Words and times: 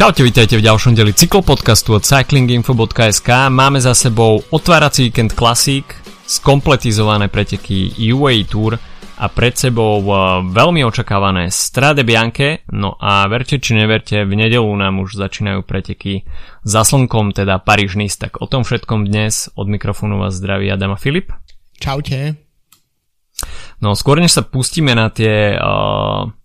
Čaute, 0.00 0.24
vítajte 0.24 0.56
v 0.56 0.64
ďalšom 0.64 0.96
deli 0.96 1.12
cyklopodcastu 1.12 1.92
od 1.92 2.08
cyclinginfo.sk. 2.08 3.52
Máme 3.52 3.84
za 3.84 3.92
sebou 3.92 4.40
otvárací 4.48 5.12
víkend 5.12 5.36
klasík, 5.36 5.92
skompletizované 6.24 7.28
preteky 7.28 7.92
UAE 8.08 8.48
Tour 8.48 8.80
a 9.20 9.26
pred 9.28 9.52
sebou 9.60 10.00
eh, 10.00 10.16
veľmi 10.56 10.80
očakávané 10.88 11.52
Strade 11.52 12.00
Bianche, 12.00 12.64
no 12.72 12.96
a 12.96 13.28
verte 13.28 13.60
či 13.60 13.76
neverte, 13.76 14.24
v 14.24 14.40
nedelu 14.40 14.72
nám 14.72 15.04
už 15.04 15.20
začínajú 15.20 15.68
preteky 15.68 16.24
za 16.64 16.80
slnkom, 16.80 17.36
teda 17.36 17.60
paríž 17.60 18.00
nice 18.00 18.16
tak 18.16 18.40
o 18.40 18.48
tom 18.48 18.64
všetkom 18.64 19.04
dnes 19.04 19.52
od 19.52 19.68
mikrofónu 19.68 20.16
vás 20.16 20.32
zdraví 20.32 20.72
Adam 20.72 20.96
a 20.96 20.98
Filip. 20.98 21.28
Čaute. 21.76 22.40
No 23.84 23.92
skôr 23.92 24.16
než 24.16 24.32
sa 24.32 24.48
pustíme 24.48 24.96
na 24.96 25.12
tie 25.12 25.60
uh, 25.60 26.39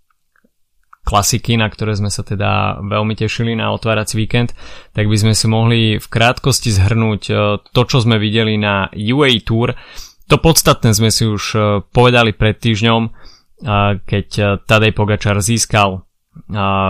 klasiky, 1.05 1.53
na 1.55 1.69
ktoré 1.69 1.93
sme 1.93 2.09
sa 2.09 2.25
teda 2.25 2.81
veľmi 2.81 3.13
tešili 3.13 3.53
na 3.53 3.69
otvárací 3.69 4.17
víkend, 4.17 4.57
tak 4.97 5.05
by 5.05 5.15
sme 5.15 5.33
si 5.37 5.45
mohli 5.45 5.79
v 6.01 6.07
krátkosti 6.09 6.73
zhrnúť 6.73 7.21
e, 7.29 7.33
to, 7.61 7.81
čo 7.85 8.01
sme 8.01 8.17
videli 8.17 8.57
na 8.57 8.89
UA 8.89 9.45
Tour. 9.45 9.77
To 10.25 10.35
podstatné 10.41 10.97
sme 10.97 11.13
si 11.13 11.29
už 11.29 11.43
e, 11.53 11.59
povedali 11.93 12.33
pred 12.33 12.57
týždňom, 12.57 13.01
e, 13.05 13.09
keď 14.01 14.27
Tadej 14.65 14.91
Pogačar 14.97 15.37
získal 15.39 16.01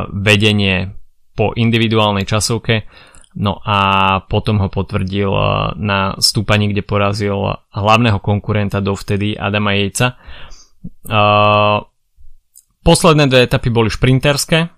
vedenie 0.09 0.97
po 1.37 1.53
individuálnej 1.53 2.25
časovke, 2.25 2.89
no 3.37 3.61
a 3.61 3.77
potom 4.25 4.57
ho 4.57 4.73
potvrdil 4.73 5.29
na 5.77 6.17
stúpaní, 6.17 6.73
kde 6.73 6.81
porazil 6.81 7.61
hlavného 7.69 8.17
konkurenta 8.25 8.81
dovtedy 8.81 9.37
Adama 9.37 9.77
Jejca. 9.77 10.17
Posledné 12.85 13.25
dve 13.25 13.49
etapy 13.49 13.73
boli 13.73 13.89
šprinterské 13.89 14.69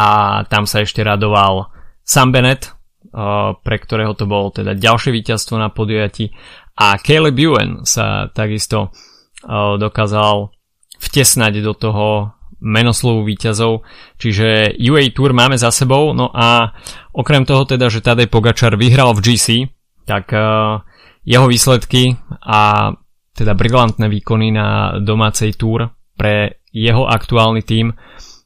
a 0.00 0.08
tam 0.48 0.64
sa 0.64 0.80
ešte 0.80 1.04
radoval 1.04 1.68
Sam 2.00 2.32
Bennett, 2.32 2.72
uh, 3.12 3.52
pre 3.60 3.76
ktorého 3.76 4.16
to 4.16 4.24
bolo 4.24 4.48
teda 4.48 4.72
ďalšie 4.72 5.12
víťazstvo 5.12 5.60
na 5.60 5.68
podujati 5.68 6.32
a 6.80 6.96
Caleb 6.96 7.36
Ewan 7.36 7.84
sa 7.84 8.32
takisto 8.32 8.88
uh, 8.88 9.76
dokázal 9.76 10.48
vtesnať 10.96 11.60
do 11.60 11.76
toho 11.76 12.32
menoslovu 12.64 13.28
víťazov, 13.28 13.84
čiže 14.16 14.72
UA 14.80 15.12
Tour 15.12 15.36
máme 15.36 15.60
za 15.60 15.68
sebou, 15.68 16.16
no 16.16 16.32
a 16.32 16.72
okrem 17.12 17.44
toho 17.44 17.68
teda, 17.68 17.92
že 17.92 18.00
Tadej 18.00 18.32
Pogačar 18.32 18.80
vyhral 18.80 19.12
v 19.12 19.20
GC, 19.28 19.68
tak 20.08 20.32
uh, 20.32 20.80
jeho 21.20 21.52
výsledky 21.52 22.16
a 22.40 22.88
teda 23.36 23.52
brilantné 23.52 24.08
výkony 24.08 24.56
na 24.56 24.96
domácej 25.04 25.52
túr 25.60 25.92
pre 26.16 26.63
jeho 26.74 27.06
aktuálny 27.06 27.62
tím 27.62 27.94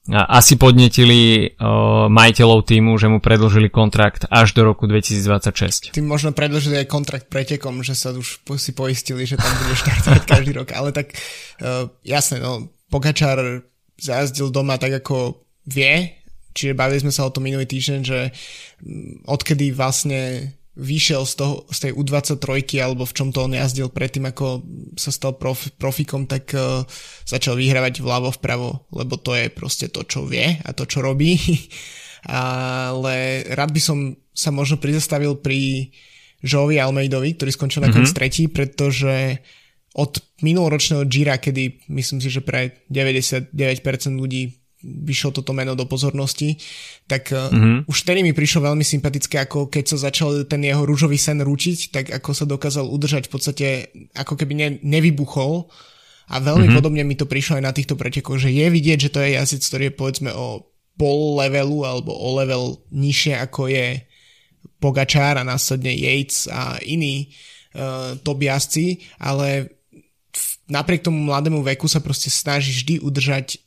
asi 0.09 0.57
podnetili 0.57 1.53
uh, 1.53 2.09
majiteľov 2.09 2.65
týmu, 2.65 2.97
že 2.97 3.13
mu 3.13 3.21
predlžili 3.21 3.69
kontrakt 3.69 4.25
až 4.33 4.57
do 4.57 4.65
roku 4.65 4.89
2026. 4.89 5.93
Tým 5.93 6.09
možno 6.09 6.33
predlžili 6.33 6.81
aj 6.81 6.89
kontrakt 6.89 7.27
pretekom, 7.29 7.85
že 7.85 7.93
sa 7.93 8.17
už 8.17 8.41
si 8.57 8.73
poistili, 8.73 9.29
že 9.29 9.37
tam 9.37 9.53
bude 9.53 9.77
štartovať 9.77 10.23
každý 10.33 10.53
rok. 10.57 10.73
Ale 10.73 10.97
tak 10.97 11.13
uh, 11.61 11.93
jasné, 12.01 12.41
no, 12.41 12.73
Pogačar 12.89 13.69
zajazdil 14.01 14.49
doma 14.49 14.81
tak 14.81 15.05
ako 15.05 15.45
vie, 15.69 16.17
čiže 16.57 16.73
bavili 16.73 17.05
sme 17.05 17.13
sa 17.13 17.29
o 17.29 17.33
tom 17.35 17.45
minulý 17.45 17.69
týždeň, 17.69 18.01
že 18.01 18.33
odkedy 19.29 19.77
vlastne 19.77 20.57
vyšiel 20.79 21.27
z, 21.27 21.35
toho, 21.43 21.55
z 21.75 21.79
tej 21.91 21.93
U23 21.99 22.79
alebo 22.79 23.03
v 23.03 23.15
čom 23.15 23.35
to 23.35 23.43
on 23.43 23.59
jazdil 23.59 23.91
predtým, 23.91 24.31
ako 24.31 24.63
sa 24.95 25.11
stal 25.11 25.35
prof, 25.35 25.59
profikom, 25.75 26.31
tak 26.31 26.55
uh, 26.55 26.87
začal 27.27 27.59
vyhrávať 27.59 27.99
vľavo 27.99 28.31
vpravo, 28.39 28.87
lebo 28.95 29.19
to 29.19 29.35
je 29.35 29.51
proste 29.51 29.91
to, 29.91 30.07
čo 30.07 30.23
vie 30.23 30.63
a 30.63 30.71
to, 30.71 30.87
čo 30.87 31.03
robí. 31.03 31.35
Ale 32.31 33.47
rád 33.51 33.75
by 33.75 33.81
som 33.83 34.15
sa 34.31 34.55
možno 34.55 34.79
prizastavil 34.79 35.39
pri 35.39 35.91
Jovi 36.39 36.79
Almeidovi, 36.79 37.35
ktorý 37.35 37.51
skončil 37.51 37.83
na 37.83 37.91
mm-hmm. 37.91 38.15
tretí, 38.15 38.47
pretože 38.47 39.43
od 39.99 40.23
minuloročného 40.47 41.03
Gira, 41.11 41.43
kedy 41.43 41.91
myslím 41.91 42.23
si, 42.23 42.31
že 42.31 42.39
pre 42.39 42.87
99% 42.87 43.51
ľudí 44.15 44.55
vyšlo 44.83 45.35
toto 45.35 45.51
meno 45.51 45.75
do 45.75 45.91
pozornosti, 45.91 46.55
tak 47.11 47.35
mm-hmm. 47.35 47.91
už 47.91 47.97
vtedy 48.07 48.23
mi 48.23 48.31
prišlo 48.31 48.71
veľmi 48.71 48.87
sympatické, 48.87 49.43
ako 49.43 49.67
keď 49.67 49.85
sa 49.95 50.11
začal 50.11 50.47
ten 50.47 50.63
jeho 50.63 50.87
rúžový 50.87 51.19
sen 51.19 51.43
rúčiť, 51.43 51.79
tak 51.91 52.07
ako 52.15 52.31
sa 52.31 52.45
dokázal 52.47 52.87
udržať 52.87 53.27
v 53.27 53.33
podstate, 53.33 53.67
ako 54.15 54.39
keby 54.39 54.55
ne, 54.55 54.69
nevybuchol 54.87 55.67
a 56.31 56.39
veľmi 56.39 56.71
mm-hmm. 56.71 56.79
podobne 56.79 57.03
mi 57.03 57.19
to 57.19 57.27
prišlo 57.27 57.59
aj 57.59 57.65
na 57.65 57.75
týchto 57.75 57.99
pretekoch, 57.99 58.39
že 58.39 58.55
je 58.55 58.67
vidieť, 58.71 58.99
že 59.09 59.13
to 59.13 59.19
je 59.19 59.35
jazyc, 59.35 59.63
ktorý 59.67 59.85
je 59.91 59.99
povedzme 59.99 60.31
o 60.31 60.71
pol 60.99 61.39
levelu 61.39 61.87
alebo 61.87 62.11
o 62.15 62.29
level 62.39 62.83
nižšie 62.91 63.39
ako 63.39 63.71
je 63.71 64.03
Pogačár 64.79 65.35
a 65.39 65.47
následne 65.47 65.91
Yates 65.91 66.47
a 66.47 66.79
iní 66.87 67.35
uh, 67.75 68.15
top 68.23 68.39
jazdci, 68.47 69.03
ale 69.19 69.75
napriek 70.71 71.03
tomu 71.03 71.19
mladému 71.19 71.67
veku 71.67 71.91
sa 71.91 71.99
proste 71.99 72.31
snaží 72.31 72.71
vždy 72.71 72.95
udržať 73.03 73.59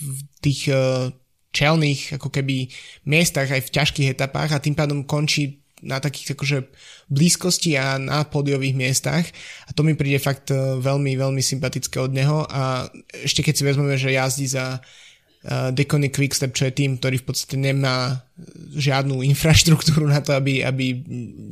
v 0.00 0.20
tých 0.42 0.70
uh, 0.70 1.10
čelných 1.52 2.20
ako 2.20 2.28
keby 2.28 2.68
miestach 3.08 3.48
aj 3.48 3.66
v 3.66 3.74
ťažkých 3.74 4.12
etapách 4.14 4.54
a 4.54 4.62
tým 4.62 4.76
pádom 4.76 5.02
končí 5.02 5.64
na 5.78 6.02
takých 6.02 6.34
akože 6.34 6.58
blízkosti 7.06 7.78
a 7.78 8.02
na 8.02 8.26
pódiových 8.26 8.74
miestach. 8.74 9.22
A 9.66 9.70
to 9.70 9.86
mi 9.86 9.94
príde 9.94 10.18
fakt 10.18 10.50
uh, 10.50 10.78
veľmi, 10.78 11.14
veľmi 11.14 11.42
sympatické 11.42 12.02
od 12.02 12.10
neho. 12.10 12.42
A 12.50 12.90
ešte 13.14 13.46
keď 13.46 13.54
si 13.54 13.62
vezmeme, 13.62 13.94
že 13.94 14.14
jazdí 14.14 14.46
za 14.50 14.82
uh, 14.82 15.70
Deconic 15.70 16.14
Quickstep, 16.14 16.50
čo 16.54 16.66
je 16.66 16.74
tým, 16.74 16.98
ktorý 16.98 17.22
v 17.22 17.26
podstate 17.26 17.54
nemá 17.54 18.26
žiadnu 18.74 19.22
infraštruktúru 19.34 20.10
na 20.10 20.18
to, 20.18 20.34
aby, 20.34 20.66
aby 20.66 20.98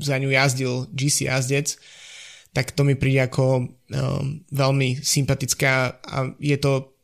za 0.02 0.18
ňu 0.18 0.30
jazdil 0.34 0.90
GC 0.90 1.30
jazdec, 1.30 1.78
tak 2.56 2.72
to 2.72 2.88
mi 2.88 2.96
príde 2.96 3.20
ako 3.20 3.68
um, 3.68 3.68
veľmi 4.48 5.04
sympatické 5.04 5.68
a 5.92 6.16
je 6.40 6.56
to 6.56 6.95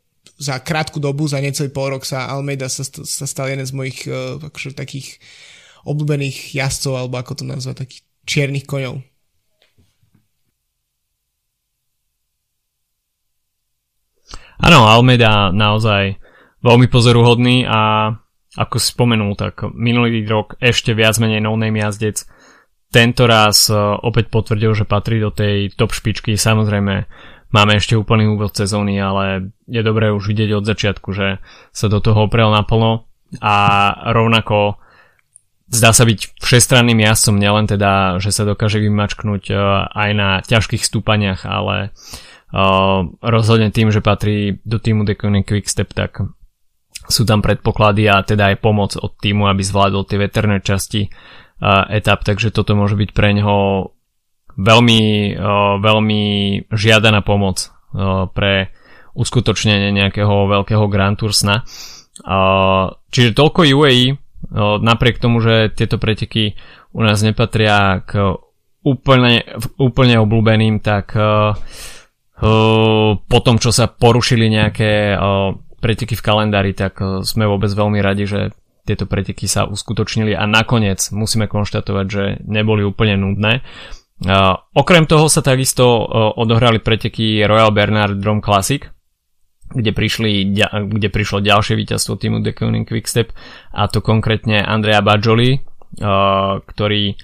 za 0.43 0.59
krátku 0.59 0.99
dobu, 0.99 1.31
za 1.31 1.39
necelý 1.39 1.71
pol 1.71 1.95
rok 1.95 2.03
sa 2.03 2.27
Almeida 2.27 2.67
sa, 2.67 2.83
sa 2.83 3.25
stal 3.31 3.55
jeden 3.55 3.63
z 3.63 3.71
mojich 3.71 4.11
uh, 4.11 4.43
akože 4.43 4.75
takých 4.75 5.23
obľúbených 5.87 6.59
jazdcov, 6.59 6.99
alebo 6.99 7.23
ako 7.23 7.33
to 7.39 7.45
nazvať, 7.47 7.87
takých 7.87 8.03
čiernych 8.27 8.67
koňov. 8.67 8.99
Áno, 14.63 14.79
Almeida 14.87 15.51
naozaj 15.51 16.23
veľmi 16.63 16.87
pozoruhodný 16.87 17.67
a 17.67 18.15
ako 18.55 18.77
si 18.79 18.95
spomenul, 18.95 19.35
tak 19.35 19.67
minulý 19.75 20.23
rok 20.29 20.55
ešte 20.63 20.95
viac 20.95 21.19
menej 21.19 21.43
no-name 21.43 21.83
jazdec. 21.83 22.23
Tento 22.93 23.25
raz 23.25 23.73
uh, 23.73 23.97
opäť 24.05 24.29
potvrdil, 24.29 24.77
že 24.77 24.85
patrí 24.85 25.17
do 25.19 25.33
tej 25.33 25.73
top 25.73 25.97
špičky. 25.97 26.37
Samozrejme, 26.37 27.09
Máme 27.53 27.77
ešte 27.77 28.01
úplný 28.01 28.33
úvod 28.33 28.57
sezóny, 28.57 28.97
ale 28.97 29.53
je 29.69 29.85
dobré 29.85 30.09
už 30.09 30.25
vidieť 30.25 30.57
od 30.57 30.65
začiatku, 30.65 31.09
že 31.13 31.37
sa 31.69 31.87
do 31.93 32.01
toho 32.01 32.25
oprel 32.25 32.49
naplno 32.49 33.05
a 33.45 33.55
rovnako 34.13 34.81
zdá 35.73 35.93
sa 35.97 36.05
byť 36.05 36.41
všestranným 36.41 37.01
jazdcom, 37.01 37.37
nielen 37.41 37.65
teda, 37.65 38.21
že 38.21 38.33
sa 38.33 38.45
dokáže 38.45 38.81
vymačknúť 38.81 39.43
e, 39.49 39.55
aj 39.89 40.11
na 40.13 40.29
ťažkých 40.45 40.85
stúpaniach, 40.85 41.49
ale 41.49 41.97
uh, 42.53 43.09
rozhodne 43.25 43.73
tým, 43.73 43.89
že 43.89 44.05
patrí 44.05 44.61
do 44.69 44.77
týmu 44.77 45.09
Deconic 45.09 45.49
Quickstep, 45.49 45.97
tak 45.97 46.21
sú 47.09 47.25
tam 47.25 47.41
predpoklady 47.41 48.07
a 48.07 48.21
teda 48.21 48.53
aj 48.53 48.61
pomoc 48.61 48.95
od 49.01 49.17
týmu, 49.17 49.49
aby 49.49 49.65
zvládol 49.65 50.05
tie 50.05 50.21
veterné 50.21 50.61
časti 50.61 51.09
uh, 51.09 51.89
etap, 51.89 52.23
takže 52.23 52.53
toto 52.53 52.77
môže 52.77 52.95
byť 52.95 53.11
pre 53.17 53.33
neho 53.33 53.89
veľmi, 54.57 55.35
veľmi 55.81 56.23
žiadaná 56.73 57.21
pomoc 57.25 57.73
pre 58.33 58.73
uskutočnenie 59.13 59.93
nejakého 59.93 60.49
veľkého 60.49 60.85
Grand 60.89 61.17
Tour 61.17 61.37
sna. 61.37 61.65
Čiže 63.13 63.37
toľko 63.37 63.69
UAE, 63.69 64.17
napriek 64.81 65.21
tomu, 65.21 65.45
že 65.45 65.73
tieto 65.77 66.01
preteky 66.01 66.57
u 66.93 67.01
nás 67.05 67.21
nepatria 67.21 68.05
k 68.05 68.37
úplne, 68.85 69.45
úplne 69.77 70.17
obľúbeným, 70.21 70.81
tak 70.81 71.13
po 73.23 73.39
tom, 73.45 73.57
čo 73.61 73.71
sa 73.71 73.87
porušili 73.87 74.51
nejaké 74.51 75.15
preteky 75.79 76.15
v 76.19 76.25
kalendári, 76.25 76.73
tak 76.75 76.99
sme 77.23 77.47
vôbec 77.47 77.71
veľmi 77.71 78.03
radi, 78.03 78.27
že 78.27 78.41
tieto 78.83 79.07
preteky 79.07 79.47
sa 79.47 79.71
uskutočnili 79.71 80.35
a 80.35 80.43
nakoniec 80.51 80.99
musíme 81.15 81.47
konštatovať, 81.47 82.07
že 82.11 82.25
neboli 82.43 82.83
úplne 82.83 83.15
nudné. 83.15 83.63
Uh, 84.23 84.55
okrem 84.79 85.03
toho 85.11 85.27
sa 85.27 85.43
takisto 85.43 85.83
uh, 85.83 86.31
odohrali 86.39 86.79
preteky 86.79 87.43
Royal 87.43 87.75
Bernard 87.75 88.23
Drum 88.23 88.39
Classic, 88.39 88.87
kde, 89.67 89.91
prišli, 89.91 90.55
kde 90.63 91.09
prišlo 91.11 91.43
ďalšie 91.43 91.75
víťazstvo 91.75 92.15
týmu 92.23 92.39
The 92.39 92.55
Koenig 92.55 92.87
Quickstep 92.87 93.35
a 93.75 93.91
to 93.91 93.99
konkrétne 93.99 94.63
Andrea 94.63 95.03
Bajoli, 95.03 95.59
uh, 95.59 96.63
ktorý 96.63 97.19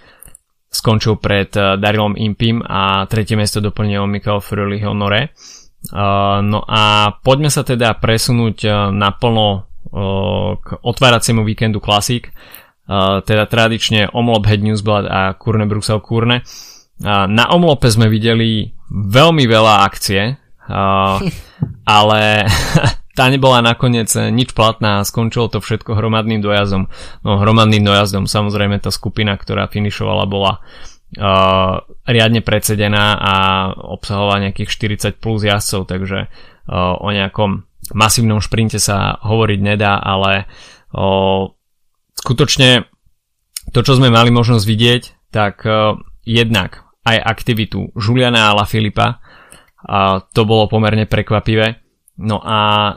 skončil 0.66 1.22
pred 1.22 1.54
uh, 1.54 1.78
Darilom 1.78 2.18
Impim 2.18 2.66
a 2.66 3.06
tretie 3.06 3.38
miesto 3.38 3.62
doplnil 3.62 4.10
Michael 4.10 4.42
Frölich 4.42 4.82
Honore. 4.82 5.30
Uh, 5.94 6.42
no 6.42 6.66
a 6.66 7.14
poďme 7.22 7.46
sa 7.46 7.62
teda 7.62 7.94
presunúť 7.94 8.58
uh, 8.66 8.90
naplno 8.90 9.70
k 10.60 10.68
otváraciemu 10.84 11.48
víkendu 11.48 11.80
Classic, 11.80 12.28
teda 13.24 13.44
tradične 13.48 14.12
Omlop 14.12 14.44
Head 14.44 14.60
Newsblad 14.60 15.08
a 15.08 15.32
Kurne 15.32 15.64
Bruxelles 15.64 16.04
Kurne. 16.04 16.44
Na 17.04 17.44
Omlope 17.54 17.86
sme 17.86 18.10
videli 18.10 18.74
veľmi 18.90 19.44
veľa 19.46 19.86
akcie, 19.86 20.34
ale 21.98 22.20
tá 23.18 23.24
nebola 23.26 23.58
nakoniec 23.58 24.10
nič 24.30 24.54
platná 24.54 25.02
a 25.02 25.06
skončilo 25.06 25.50
to 25.50 25.58
všetko 25.58 25.98
hromadným 25.98 26.38
dojazdom. 26.38 26.86
No 27.26 27.42
hromadným 27.42 27.82
dojazdom 27.82 28.30
samozrejme 28.30 28.78
tá 28.78 28.94
skupina, 28.94 29.34
ktorá 29.34 29.66
finišovala 29.66 30.24
bola 30.30 30.62
uh, 30.62 31.82
riadne 32.06 32.46
predsedená 32.46 33.18
a 33.18 33.34
obsahovala 33.74 34.46
nejakých 34.46 34.70
40 35.18 35.18
plus 35.18 35.42
jazdcov, 35.42 35.90
takže 35.90 36.30
uh, 36.30 36.94
o 37.02 37.08
nejakom 37.10 37.66
masívnom 37.90 38.38
šprinte 38.38 38.78
sa 38.78 39.18
hovoriť 39.18 39.60
nedá, 39.66 39.98
ale 39.98 40.46
uh, 40.94 41.48
skutočne 42.14 42.86
to, 43.74 43.80
čo 43.82 43.98
sme 43.98 44.14
mali 44.14 44.30
možnosť 44.30 44.64
vidieť, 44.64 45.02
tak 45.34 45.66
uh, 45.66 45.98
jednak 46.22 46.87
aj 47.14 47.16
aktivitu 47.24 47.92
Juliana 47.96 48.52
a 48.52 48.64
Filipa, 48.64 49.22
a 49.78 50.20
to 50.20 50.42
bolo 50.42 50.66
pomerne 50.66 51.06
prekvapivé. 51.06 51.78
No 52.18 52.42
a 52.42 52.92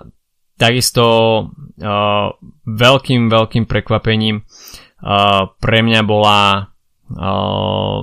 takisto 0.58 1.06
uh, 1.06 2.28
veľkým, 2.66 3.30
veľkým 3.30 3.70
prekvapením 3.70 4.42
uh, 4.42 5.54
pre 5.62 5.80
mňa 5.86 6.02
bola 6.02 6.74
uh, 7.14 7.98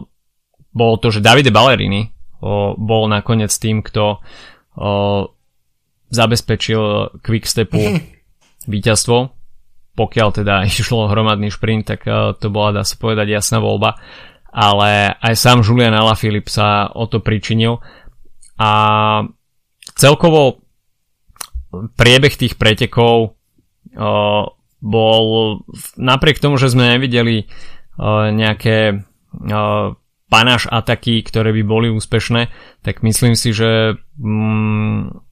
bolo 0.68 0.94
to, 1.02 1.10
že 1.10 1.24
Davide 1.24 1.50
Ballerini 1.50 2.06
uh, 2.06 2.78
bol 2.78 3.10
nakoniec 3.10 3.50
tým, 3.50 3.82
kto 3.82 4.22
uh, 4.22 5.22
zabezpečil 6.14 7.18
Quickstepu 7.18 7.82
víťazstvo 8.72 9.38
pokiaľ 9.98 10.28
teda 10.30 10.54
išlo 10.70 11.10
hromadný 11.10 11.50
šprint, 11.50 11.90
tak 11.90 12.06
eh, 12.06 12.30
to 12.38 12.46
bola, 12.54 12.78
dá 12.78 12.82
sa 12.86 12.94
povedať, 12.94 13.26
jasná 13.34 13.58
voľba. 13.58 13.98
Ale 14.48 15.18
aj 15.20 15.34
sám 15.36 15.60
Julian 15.60 15.92
Alaphilippe 15.92 16.48
sa 16.48 16.88
o 16.88 17.04
to 17.04 17.20
pričinil. 17.20 17.84
A 18.58 18.70
celkovo 19.94 20.64
priebeh 21.72 22.34
tých 22.34 22.56
pretekov 22.56 23.36
uh, 23.94 24.44
bol 24.78 25.24
napriek 26.00 26.40
tomu, 26.40 26.56
že 26.56 26.72
sme 26.72 26.96
nevideli 26.96 27.44
uh, 27.44 28.32
nejaké 28.32 28.98
uh, 28.98 29.94
panáš 30.28 30.68
ataky, 30.68 31.24
ktoré 31.24 31.50
by 31.56 31.62
boli 31.64 31.88
úspešné, 31.92 32.52
tak 32.84 33.00
myslím 33.00 33.34
si, 33.34 33.52
že 33.52 33.96
um, 34.20 35.24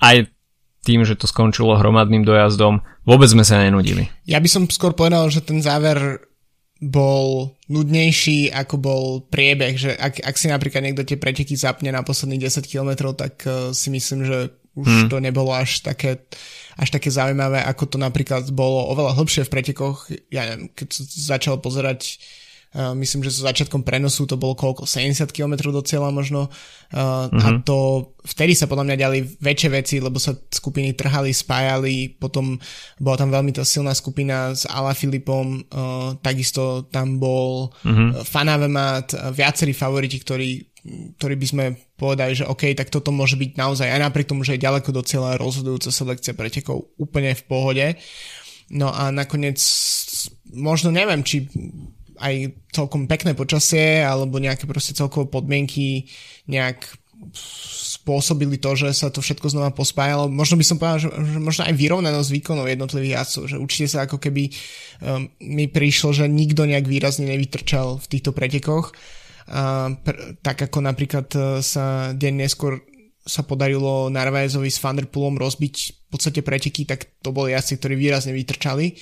aj 0.00 0.28
tým, 0.82 1.04
že 1.04 1.20
to 1.20 1.28
skončilo 1.28 1.76
hromadným 1.76 2.24
dojazdom, 2.24 2.80
vôbec 3.04 3.28
sme 3.28 3.44
sa 3.44 3.60
nenudili. 3.60 4.08
Ja 4.24 4.40
by 4.40 4.48
som 4.48 4.62
skôr 4.72 4.96
povedal, 4.96 5.28
že 5.28 5.44
ten 5.44 5.60
záver 5.60 6.24
bol 6.78 7.58
nudnejší 7.66 8.54
ako 8.54 8.74
bol 8.78 9.04
priebeh, 9.26 9.74
že 9.74 9.90
ak, 9.98 10.22
ak 10.22 10.36
si 10.38 10.46
napríklad 10.46 10.82
niekto 10.86 11.02
tie 11.02 11.18
preteky 11.18 11.58
zapne 11.58 11.90
na 11.90 12.06
posledných 12.06 12.46
10 12.46 12.70
km, 12.70 13.10
tak 13.18 13.42
uh, 13.44 13.74
si 13.74 13.90
myslím, 13.90 14.22
že 14.22 14.54
už 14.78 14.86
hmm. 14.86 15.10
to 15.10 15.18
nebolo 15.18 15.50
až 15.50 15.82
také, 15.82 16.22
až 16.78 16.88
také 16.94 17.10
zaujímavé, 17.10 17.66
ako 17.66 17.84
to 17.90 17.96
napríklad 17.98 18.46
bolo 18.54 18.94
oveľa 18.94 19.18
hlbšie 19.18 19.42
v 19.42 19.52
pretekoch. 19.58 19.98
Ja 20.30 20.46
neviem, 20.46 20.70
keď 20.70 20.88
som 20.94 21.04
začal 21.10 21.58
pozerať 21.58 22.22
myslím, 22.76 23.24
že 23.24 23.32
so 23.32 23.48
začiatkom 23.48 23.80
prenosu 23.80 24.28
to 24.28 24.36
bolo 24.36 24.52
koľko, 24.52 24.84
70 24.84 25.32
km 25.32 25.72
do 25.72 25.80
cieľa 25.80 26.12
možno. 26.12 26.52
Mm-hmm. 26.92 27.40
A 27.40 27.48
mhm. 27.48 27.60
to 27.64 28.12
vtedy 28.28 28.52
sa 28.52 28.68
podľa 28.68 28.92
mňa 28.92 28.96
diali 28.96 29.18
väčšie 29.24 29.70
veci, 29.72 29.96
lebo 30.04 30.20
sa 30.20 30.36
skupiny 30.36 30.92
trhali, 30.92 31.32
spájali, 31.32 32.20
potom 32.20 32.60
bola 33.00 33.16
tam 33.16 33.32
veľmi 33.32 33.56
tá 33.56 33.64
silná 33.64 33.96
skupina 33.96 34.52
s 34.52 34.68
Ala 34.68 34.92
Filipom, 34.92 35.64
uh, 35.64 36.12
takisto 36.20 36.84
tam 36.92 37.16
bol 37.16 37.72
mm-hmm. 37.84 38.28
Fanavemat, 38.28 39.32
viacerí 39.32 39.72
favoriti, 39.72 40.20
ktorí 40.20 40.68
ktorí 40.88 41.34
by 41.36 41.46
sme 41.46 41.64
povedali, 42.00 42.32
že 42.32 42.48
OK, 42.48 42.72
tak 42.72 42.88
toto 42.88 43.12
môže 43.12 43.36
byť 43.36 43.60
naozaj 43.60 43.88
aj 43.92 44.00
napriek 44.08 44.30
tomu, 44.30 44.46
že 44.46 44.56
je 44.56 44.64
ďaleko 44.64 44.88
do 44.94 45.02
cieľa 45.04 45.36
rozhodujúca 45.36 45.90
selekcia 45.92 46.32
pretekov 46.32 46.94
úplne 46.96 47.36
v 47.36 47.42
pohode. 47.44 47.86
No 48.72 48.92
a 48.92 49.08
nakoniec 49.12 49.60
možno 50.52 50.92
neviem, 50.92 51.20
či 51.24 51.48
aj 52.18 52.54
celkom 52.74 53.06
pekné 53.06 53.32
počasie 53.32 54.02
alebo 54.02 54.42
nejaké 54.42 54.66
proste 54.66 54.94
celkovo 54.94 55.30
podmienky 55.30 56.10
nejak 56.50 56.84
spôsobili 57.34 58.62
to, 58.62 58.78
že 58.78 58.94
sa 58.94 59.10
to 59.10 59.18
všetko 59.18 59.50
znova 59.50 59.74
pospájalo. 59.74 60.30
Možno 60.30 60.54
by 60.54 60.64
som 60.64 60.78
povedal, 60.78 60.98
že, 61.02 61.08
že 61.10 61.38
možno 61.42 61.62
aj 61.66 61.74
vyrovnanosť 61.74 62.30
výkonov 62.30 62.70
jednotlivých 62.70 63.14
jazdcov, 63.20 63.42
že 63.50 63.56
určite 63.58 63.88
sa 63.90 64.06
ako 64.06 64.22
keby 64.22 64.48
um, 64.48 65.26
mi 65.42 65.66
prišlo, 65.66 66.14
že 66.14 66.24
nikto 66.30 66.62
nejak 66.64 66.86
výrazne 66.86 67.26
nevytrčal 67.26 67.98
v 67.98 68.06
týchto 68.06 68.30
pretekoch. 68.30 68.94
Uh, 69.48 69.98
pr- 70.04 70.38
tak 70.44 70.62
ako 70.70 70.78
napríklad 70.84 71.26
uh, 71.34 71.58
sa 71.58 72.14
deň 72.14 72.34
neskôr 72.46 72.80
sa 73.28 73.44
podarilo 73.44 74.08
Narvaezovi 74.08 74.72
s 74.72 74.80
Vanderpoolom 74.80 75.36
rozbiť 75.36 75.74
v 76.08 76.08
podstate 76.08 76.40
preteky, 76.40 76.88
tak 76.88 77.20
to 77.20 77.28
boli 77.28 77.52
jazdci, 77.52 77.76
ktorí 77.76 77.94
výrazne 78.00 78.32
vytrčali. 78.32 78.96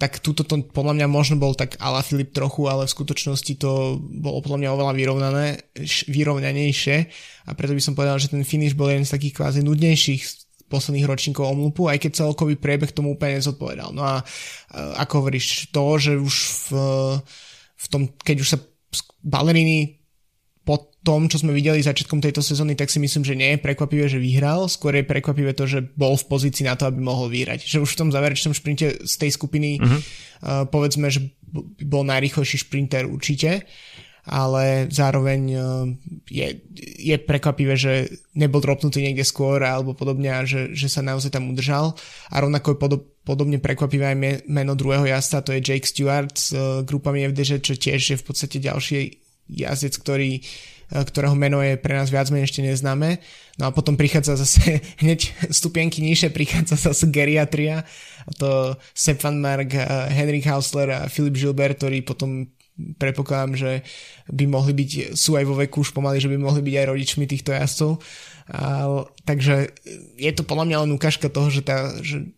Tak 0.00 0.24
túto 0.24 0.48
to 0.48 0.64
podľa 0.64 0.96
mňa 0.96 1.06
možno 1.12 1.36
bol 1.36 1.52
tak 1.52 1.76
ala 1.76 2.00
Filip 2.00 2.32
trochu, 2.32 2.64
ale 2.72 2.88
v 2.88 2.94
skutočnosti 2.96 3.52
to 3.60 4.00
bolo 4.00 4.40
podľa 4.40 4.64
mňa 4.64 4.70
oveľa 4.72 4.92
vyrovnané, 4.96 5.46
vyrovnanejšie 6.08 6.96
a 7.44 7.50
preto 7.52 7.76
by 7.76 7.82
som 7.84 7.92
povedal, 7.92 8.16
že 8.16 8.32
ten 8.32 8.40
finish 8.40 8.72
bol 8.72 8.88
jeden 8.88 9.04
z 9.04 9.12
takých 9.12 9.36
kvázi 9.36 9.60
nudnejších 9.60 10.22
posledných 10.72 11.04
ročníkov 11.04 11.44
omlupu, 11.44 11.90
aj 11.92 12.00
keď 12.00 12.24
celkový 12.24 12.56
priebeh 12.56 12.96
tomu 12.96 13.18
úplne 13.18 13.42
nezodpovedal. 13.42 13.92
No 13.92 14.06
a 14.06 14.24
ako 14.72 15.26
hovoríš, 15.26 15.68
to, 15.68 15.84
že 16.00 16.16
už 16.16 16.34
v, 16.48 16.68
v 17.76 17.86
tom, 17.92 18.08
keď 18.24 18.36
už 18.40 18.48
sa 18.56 18.58
baleríny 19.20 19.99
tom, 21.00 21.32
čo 21.32 21.40
sme 21.40 21.56
videli 21.56 21.80
začiatkom 21.80 22.20
tejto 22.20 22.44
sezóny, 22.44 22.76
tak 22.76 22.92
si 22.92 23.00
myslím, 23.00 23.24
že 23.24 23.38
nie 23.38 23.56
je 23.56 23.64
prekvapivé, 23.64 24.04
že 24.04 24.20
vyhral. 24.20 24.68
Skôr 24.68 25.00
je 25.00 25.04
prekvapivé 25.08 25.56
to, 25.56 25.64
že 25.64 25.80
bol 25.96 26.12
v 26.12 26.28
pozícii 26.28 26.68
na 26.68 26.76
to, 26.76 26.84
aby 26.84 27.00
mohol 27.00 27.32
vyhrať. 27.32 27.64
Že 27.64 27.88
už 27.88 27.90
v 27.96 28.00
tom 28.04 28.10
záverečnom 28.12 28.52
šprinte 28.52 29.00
z 29.08 29.14
tej 29.16 29.30
skupiny 29.32 29.80
uh-huh. 29.80 29.88
uh, 29.88 30.00
povedzme, 30.68 31.08
že 31.08 31.32
bol 31.80 32.04
najrychlejší 32.04 32.68
šprinter 32.68 33.08
určite, 33.08 33.64
ale 34.28 34.92
zároveň 34.92 35.40
uh, 35.56 35.88
je, 36.28 36.68
je 37.00 37.16
prekvapivé, 37.16 37.80
že 37.80 38.12
nebol 38.36 38.60
dropnutý 38.60 39.00
niekde 39.00 39.24
skôr 39.24 39.64
alebo 39.64 39.96
podobne 39.96 40.28
a 40.36 40.44
že, 40.44 40.76
že 40.76 40.92
sa 40.92 41.00
naozaj 41.00 41.32
tam 41.32 41.48
udržal. 41.48 41.96
A 42.28 42.44
rovnako 42.44 42.76
je 42.76 42.78
podob, 42.78 43.02
podobne 43.24 43.56
prekvapivé 43.56 44.12
aj 44.12 44.18
meno 44.44 44.76
druhého 44.76 45.08
jazda, 45.08 45.40
to 45.40 45.56
je 45.56 45.64
Jake 45.64 45.88
Stewart 45.88 46.36
s 46.36 46.52
uh, 46.52 46.84
grupami 46.84 47.24
FDŽ, 47.24 47.64
čo 47.64 47.74
tiež 47.80 48.00
je 48.04 48.20
v 48.20 48.24
podstate 48.28 48.60
ďalší 48.60 49.30
jazdec, 49.50 49.94
ktorý, 49.98 50.30
e, 50.38 50.40
ktorého 50.90 51.38
meno 51.38 51.62
je 51.62 51.78
pre 51.78 51.94
nás 51.94 52.10
viac 52.10 52.26
menej 52.34 52.50
ešte 52.50 52.66
neznáme. 52.66 53.22
No 53.62 53.70
a 53.70 53.74
potom 53.74 53.94
prichádza 53.94 54.34
zase 54.34 54.82
hneď 55.02 55.30
stupienky 55.54 56.02
nižšie, 56.02 56.34
prichádza 56.34 56.76
zase 56.76 57.08
geriatria, 57.14 57.86
a 58.26 58.30
to 58.36 58.74
Sepp 58.92 59.22
van 59.22 59.38
Mark, 59.38 59.70
e, 59.72 59.82
Henrik 60.12 60.44
Hausler 60.44 60.90
a 60.90 61.00
Filip 61.06 61.38
Gilbert, 61.38 61.78
ktorí 61.78 62.02
potom 62.02 62.50
predpokladám, 62.96 63.52
že 63.56 63.72
by 64.32 64.44
mohli 64.48 64.72
byť, 64.72 64.90
sú 65.12 65.36
aj 65.36 65.44
vo 65.44 65.58
veku 65.58 65.84
už 65.84 65.92
pomaly, 65.92 66.16
že 66.16 66.32
by 66.32 66.40
mohli 66.40 66.64
byť 66.64 66.74
aj 66.80 66.86
rodičmi 66.88 67.24
týchto 67.28 67.52
jazdcov. 67.52 68.00
A, 68.50 69.04
takže 69.28 69.70
je 70.16 70.32
to 70.32 70.42
podľa 70.48 70.64
mňa 70.66 70.76
len 70.86 70.90
ukážka 70.96 71.28
toho, 71.28 71.52
že, 71.52 71.62
tá, 71.62 71.92
že, 72.00 72.32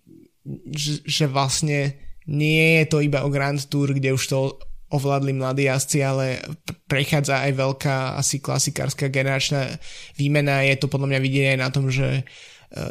že, 0.75 1.01
že 1.07 1.25
vlastne 1.31 1.95
nie 2.27 2.83
je 2.83 2.85
to 2.91 2.99
iba 3.03 3.23
o 3.23 3.31
Grand 3.31 3.59
Tour, 3.59 3.95
kde 3.95 4.15
už 4.15 4.25
to 4.27 4.59
ovládli 4.93 5.33
mladí 5.33 5.65
jazdci, 5.65 5.99
ale 6.05 6.45
prechádza 6.85 7.49
aj 7.49 7.53
veľká 7.57 7.97
asi 8.21 8.45
klasikárska 8.45 9.09
generačná 9.09 9.81
výmena. 10.21 10.61
Je 10.69 10.77
to 10.77 10.93
podľa 10.93 11.17
mňa 11.17 11.21
vidieť 11.25 11.47
aj 11.57 11.59
na 11.59 11.69
tom, 11.73 11.89
že 11.89 12.21
e, 12.21 12.23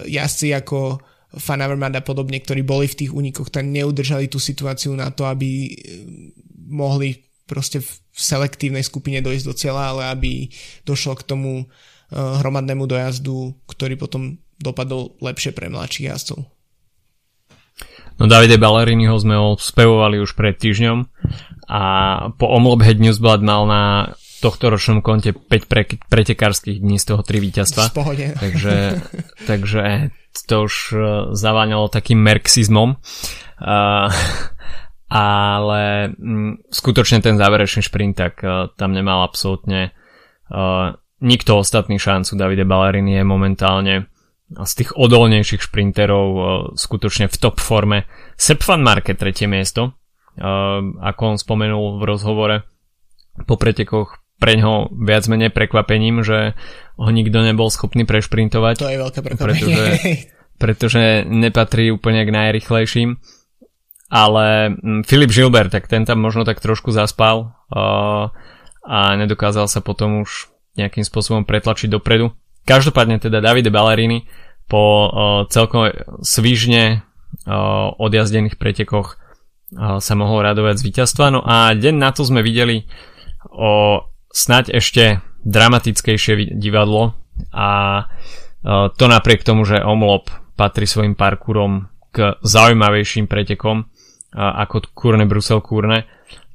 jazdci 0.10 0.52
ako 0.58 0.98
Fanavermad 1.32 1.96
a 1.96 2.04
podobne, 2.04 2.42
ktorí 2.44 2.66
boli 2.66 2.92
v 2.92 3.06
tých 3.06 3.12
únikoch, 3.14 3.48
tak 3.54 3.64
neudržali 3.64 4.28
tú 4.28 4.42
situáciu 4.42 4.92
na 4.98 5.14
to, 5.14 5.30
aby 5.30 5.70
e, 5.70 5.72
mohli 6.68 7.22
proste 7.46 7.80
v 7.80 7.92
selektívnej 8.12 8.84
skupine 8.84 9.22
dojsť 9.22 9.46
do 9.46 9.54
cieľa, 9.56 9.84
ale 9.96 10.04
aby 10.12 10.32
došlo 10.84 11.16
k 11.22 11.28
tomu 11.28 11.52
e, 11.62 11.66
hromadnému 12.18 12.84
dojazdu, 12.90 13.56
ktorý 13.70 13.96
potom 13.96 14.42
dopadol 14.58 15.16
lepšie 15.22 15.54
pre 15.54 15.70
mladších 15.70 16.10
jazdcov. 16.10 16.50
No 18.22 18.30
Davide 18.30 18.62
Balleriniho 18.62 19.18
sme 19.18 19.34
ho 19.34 19.58
už 19.58 20.32
pred 20.38 20.54
týždňom 20.54 21.10
a 21.70 21.82
po 22.38 22.48
Omlop 22.48 22.82
Head 22.82 22.98
Newsblad 22.98 23.42
mal 23.46 23.68
na 23.70 23.84
tohto 24.42 24.74
ročnom 24.74 25.06
konte 25.06 25.38
5 25.38 25.70
pre, 25.70 25.86
pretekárskych 25.86 26.82
dní, 26.82 26.98
z 26.98 27.14
toho 27.14 27.22
3 27.22 27.38
víťazstva. 27.38 27.84
Takže, 28.42 28.76
takže 29.46 29.82
to 30.50 30.66
už 30.66 30.76
e, 30.92 30.98
zaváňalo 31.38 31.94
takým 31.94 32.18
merxizmom. 32.18 32.98
Uh, 33.62 34.10
ale 35.12 36.10
m, 36.18 36.58
skutočne 36.74 37.22
ten 37.22 37.38
záverečný 37.38 37.86
šprint, 37.86 38.18
tak 38.18 38.42
uh, 38.42 38.74
tam 38.74 38.96
nemal 38.98 39.22
absolútne 39.22 39.94
uh, 40.50 40.98
nikto 41.22 41.62
ostatný 41.62 42.02
šancu. 42.02 42.34
Davide 42.34 42.66
Ballerini 42.66 43.22
je 43.22 43.26
momentálne 43.28 44.10
z 44.50 44.72
tých 44.72 44.98
odolnejších 44.98 45.62
šprinterov 45.62 46.28
uh, 46.34 46.44
skutočne 46.74 47.30
v 47.30 47.36
top 47.38 47.62
forme. 47.62 48.10
Sepp 48.34 48.66
van 48.66 48.82
Marke 48.82 49.14
tretie 49.14 49.46
miesto, 49.46 50.00
ako 51.00 51.22
on 51.22 51.38
spomenul 51.38 52.02
v 52.02 52.04
rozhovore 52.10 52.58
po 53.46 53.56
pretekoch 53.56 54.22
pre 54.42 54.58
ňoho 54.58 54.90
viac 55.06 55.30
menej 55.30 55.54
prekvapením, 55.54 56.26
že 56.26 56.58
ho 56.98 57.10
nikto 57.14 57.46
nebol 57.46 57.70
schopný 57.70 58.10
prešprintovať. 58.10 58.82
To 58.82 58.90
je 58.90 58.98
veľké 58.98 59.20
prekvapenie. 59.22 59.62
Pretože, 59.62 59.86
pretože 60.62 61.04
nepatrí 61.30 61.94
úplne 61.94 62.26
k 62.26 62.34
najrychlejším. 62.34 63.22
Ale 64.12 64.76
hm, 64.76 65.06
Filip 65.06 65.30
Žilber, 65.30 65.70
tak 65.70 65.86
ten 65.86 66.10
tam 66.10 66.20
možno 66.20 66.42
tak 66.42 66.58
trošku 66.58 66.90
zaspal 66.90 67.54
uh, 67.70 68.34
a 68.82 68.98
nedokázal 69.16 69.70
sa 69.70 69.80
potom 69.80 70.26
už 70.26 70.50
nejakým 70.74 71.06
spôsobom 71.06 71.46
pretlačiť 71.46 71.88
dopredu. 71.94 72.34
Každopádne 72.66 73.22
teda 73.22 73.46
Davide 73.46 73.70
Ballerini 73.70 74.26
po 74.66 75.06
uh, 75.06 75.10
celkom 75.54 75.94
svižne 76.26 77.06
odjazdených 77.98 78.60
pretekoch 78.60 79.21
sa 79.76 80.14
mohol 80.20 80.44
radovať 80.44 80.84
z 80.84 80.86
víťazstva. 80.92 81.26
No 81.32 81.40
a 81.44 81.72
deň 81.72 81.96
na 81.96 82.12
to 82.12 82.28
sme 82.28 82.44
videli 82.44 82.84
o 83.48 84.04
snať 84.32 84.76
ešte 84.76 85.24
dramatickejšie 85.44 86.56
divadlo 86.56 87.16
a 87.52 87.68
e, 88.00 88.04
to 88.94 89.06
napriek 89.10 89.42
tomu, 89.42 89.66
že 89.66 89.82
Omlop 89.82 90.30
patrí 90.54 90.86
svojim 90.86 91.18
parkúrom 91.18 91.90
k 92.14 92.38
zaujímavejším 92.44 93.26
pretekom 93.26 93.82
e, 93.82 93.86
ako 94.38 94.94
Kurne 94.94 95.26
Brusel 95.26 95.64
Kurne. 95.64 96.06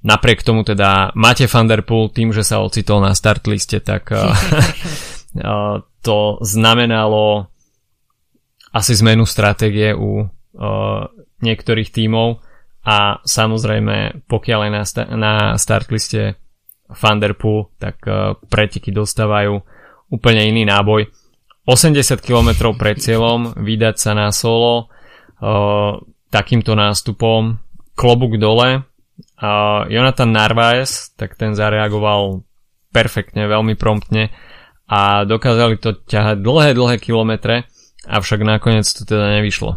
Napriek 0.07 0.47
tomu 0.47 0.63
teda 0.63 1.11
máte 1.19 1.51
van 1.51 1.67
der 1.67 1.83
Poel 1.83 2.15
tým, 2.15 2.31
že 2.31 2.47
sa 2.47 2.63
ocitol 2.63 3.03
na 3.03 3.17
start 3.17 3.49
liste, 3.51 3.83
tak 3.83 4.15
e, 4.15 4.23
to 6.07 6.19
znamenalo 6.41 7.51
asi 8.71 8.93
zmenu 8.95 9.25
stratégie 9.25 9.97
u 9.97 10.29
niektorých 11.41 11.93
tímov 11.93 12.46
a 12.87 13.19
samozrejme 13.27 14.27
pokiaľ 14.31 14.61
je 14.63 14.71
na, 14.71 14.83
sta- 14.87 15.11
na 15.11 15.33
start 15.59 15.91
liste 15.91 16.39
Thunderpool, 16.87 17.75
tak 17.83 17.99
uh, 18.07 18.39
preteky 18.47 18.95
dostávajú 18.95 19.59
úplne 20.15 20.47
iný 20.47 20.63
náboj. 20.63 21.11
80 21.67 22.23
km 22.23 22.71
pred 22.79 22.95
cieľom 23.03 23.59
vydať 23.59 23.97
sa 23.99 24.15
na 24.15 24.31
solo 24.31 24.87
uh, 24.87 25.99
takýmto 26.31 26.79
nástupom 26.79 27.59
klobúk 27.99 28.39
dole 28.39 28.87
uh, 29.43 29.83
Jonathan 29.91 30.31
Narvaez 30.31 31.11
tak 31.19 31.35
ten 31.35 31.59
zareagoval 31.59 32.47
perfektne, 32.95 33.51
veľmi 33.51 33.75
promptne 33.75 34.31
a 34.87 35.27
dokázali 35.27 35.83
to 35.83 35.99
ťahať 36.07 36.39
dlhé, 36.39 36.71
dlhé 36.79 36.97
kilometre 37.03 37.67
avšak 38.07 38.41
nakoniec 38.47 38.87
to 38.87 39.03
teda 39.03 39.43
nevyšlo. 39.43 39.77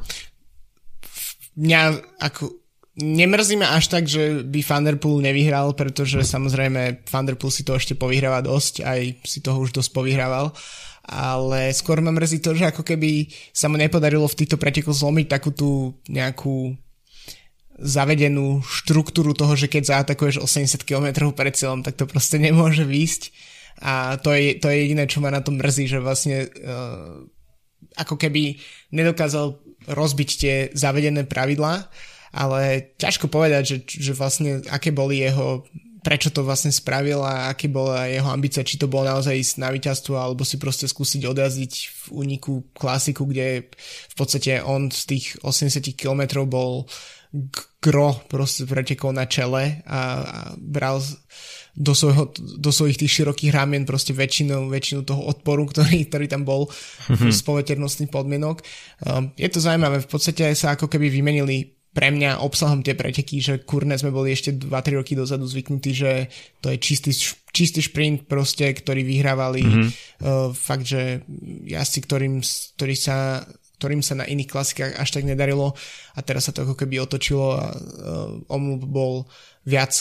Mňa 1.57 1.81
ako 2.21 2.53
Nemrzí 2.97 3.55
ma 3.55 3.77
až 3.77 3.87
tak, 3.87 4.09
že 4.09 4.41
by 4.43 4.59
Thunderpool 4.65 5.21
nevyhral, 5.21 5.77
pretože 5.77 6.25
samozrejme 6.25 7.05
Thunderpool 7.05 7.53
si 7.53 7.61
to 7.61 7.77
ešte 7.77 7.93
povyhráva 7.93 8.41
dosť, 8.41 8.81
aj 8.81 9.01
si 9.23 9.39
toho 9.39 9.61
už 9.61 9.71
dosť 9.71 9.93
povyhrával, 9.93 10.51
ale 11.05 11.71
skôr 11.71 12.01
ma 12.01 12.11
mrzí 12.11 12.41
to, 12.41 12.57
že 12.57 12.69
ako 12.69 12.83
keby 12.83 13.29
sa 13.55 13.71
mu 13.71 13.79
nepodarilo 13.79 14.25
v 14.27 14.37
týchto 14.43 14.59
pretekoch 14.59 14.97
zlomiť 14.97 15.27
takú 15.31 15.49
tú 15.53 15.71
nejakú 16.09 16.75
zavedenú 17.79 18.59
štruktúru 18.61 19.31
toho, 19.31 19.55
že 19.55 19.71
keď 19.71 20.03
zaatakuješ 20.03 20.43
80 20.43 20.83
km 20.83 21.31
pred 21.31 21.55
cieľom, 21.55 21.81
tak 21.81 21.95
to 21.95 22.03
proste 22.03 22.35
nemôže 22.35 22.83
výjsť. 22.83 23.31
A 23.79 24.19
to 24.19 24.35
je, 24.35 24.59
to 24.59 24.67
je 24.67 24.85
jediné, 24.85 25.07
čo 25.07 25.23
ma 25.23 25.31
na 25.31 25.39
tom 25.39 25.55
mrzí, 25.55 25.87
že 25.87 26.03
vlastne 26.03 26.51
uh, 26.51 27.23
ako 27.95 28.19
keby 28.19 28.59
nedokázal 28.91 29.55
rozbiť 29.87 30.29
tie 30.35 30.55
zavedené 30.75 31.23
pravidlá 31.23 31.87
ale 32.33 32.93
ťažko 32.97 33.27
povedať, 33.27 33.63
že, 33.65 33.77
že 33.87 34.13
vlastne 34.13 34.61
aké 34.69 34.93
boli 34.93 35.21
jeho 35.23 35.65
prečo 35.99 36.31
to 36.31 36.47
vlastne 36.47 36.71
spravil 36.71 37.19
a 37.21 37.51
aké 37.51 37.67
bola 37.67 38.07
jeho 38.07 38.31
ambícia, 38.31 38.63
či 38.63 38.79
to 38.79 38.87
bolo 38.87 39.11
naozaj 39.11 39.35
ísť 39.35 39.55
na 39.59 39.69
víťazstvo 39.69 40.15
alebo 40.15 40.47
si 40.47 40.55
proste 40.55 40.87
skúsiť 40.87 41.27
odjazdiť 41.27 41.73
v 41.75 42.03
úniku 42.15 42.71
klasiku, 42.71 43.27
kde 43.27 43.67
v 44.07 44.15
podstate 44.15 44.63
on 44.63 44.87
z 44.89 45.01
tých 45.15 45.25
80 45.43 45.83
km 45.99 46.47
bol 46.47 46.87
gro 47.77 48.17
proste 48.25 48.65
pretekol 48.65 49.13
na 49.13 49.29
čele 49.29 49.85
a, 49.85 49.99
a 50.25 50.39
bral 50.57 50.97
do, 51.77 51.93
svojho, 51.93 52.33
do 52.35 52.71
svojich 52.73 52.97
tých 52.97 53.21
širokých 53.21 53.53
ramien 53.53 53.85
proste 53.85 54.11
väčšinu, 54.17 54.67
väčšinu 54.67 55.05
toho 55.05 55.29
odporu, 55.29 55.69
ktorý, 55.69 56.09
ktorý 56.09 56.25
tam 56.25 56.41
bol 56.43 56.65
mm-hmm. 56.67 57.29
z 57.29 57.39
poveternostných 57.45 58.11
podmienok. 58.11 58.65
Um, 59.05 59.29
je 59.37 59.47
to 59.47 59.61
zaujímavé, 59.61 60.01
v 60.01 60.09
podstate 60.09 60.57
sa 60.57 60.73
ako 60.73 60.89
keby 60.89 61.13
vymenili 61.13 61.78
pre 61.99 62.15
mňa 62.15 62.39
obsahom 62.39 62.79
tie 62.79 62.95
preteky, 62.95 63.43
že 63.43 63.59
kurne 63.59 63.99
sme 63.99 64.15
boli 64.15 64.31
ešte 64.31 64.55
2-3 64.55 65.03
roky 65.03 65.19
dozadu 65.19 65.43
zvyknutí, 65.43 65.91
že 65.91 66.31
to 66.63 66.71
je 66.71 66.79
čistý, 66.79 67.11
čistý 67.51 67.83
šprint 67.83 68.23
proste, 68.23 68.71
ktorý 68.71 69.03
vyhrávali 69.03 69.59
mm-hmm. 69.59 69.87
uh, 70.23 70.55
fakt, 70.55 70.87
že 70.87 71.27
jazdci, 71.67 71.99
ktorým, 72.07 72.39
ktorý 72.79 72.95
sa, 72.95 73.43
ktorým 73.83 73.99
sa 73.99 74.15
na 74.15 74.23
iných 74.31 74.47
klasikách 74.47 74.95
až 74.95 75.11
tak 75.11 75.27
nedarilo 75.27 75.75
a 76.15 76.19
teraz 76.23 76.47
sa 76.47 76.55
to 76.55 76.63
ako 76.63 76.79
keby 76.79 77.03
otočilo 77.03 77.59
a 77.59 77.67
uh, 77.67 78.47
Omlup 78.47 78.87
bol 78.87 79.27
viac 79.67 79.91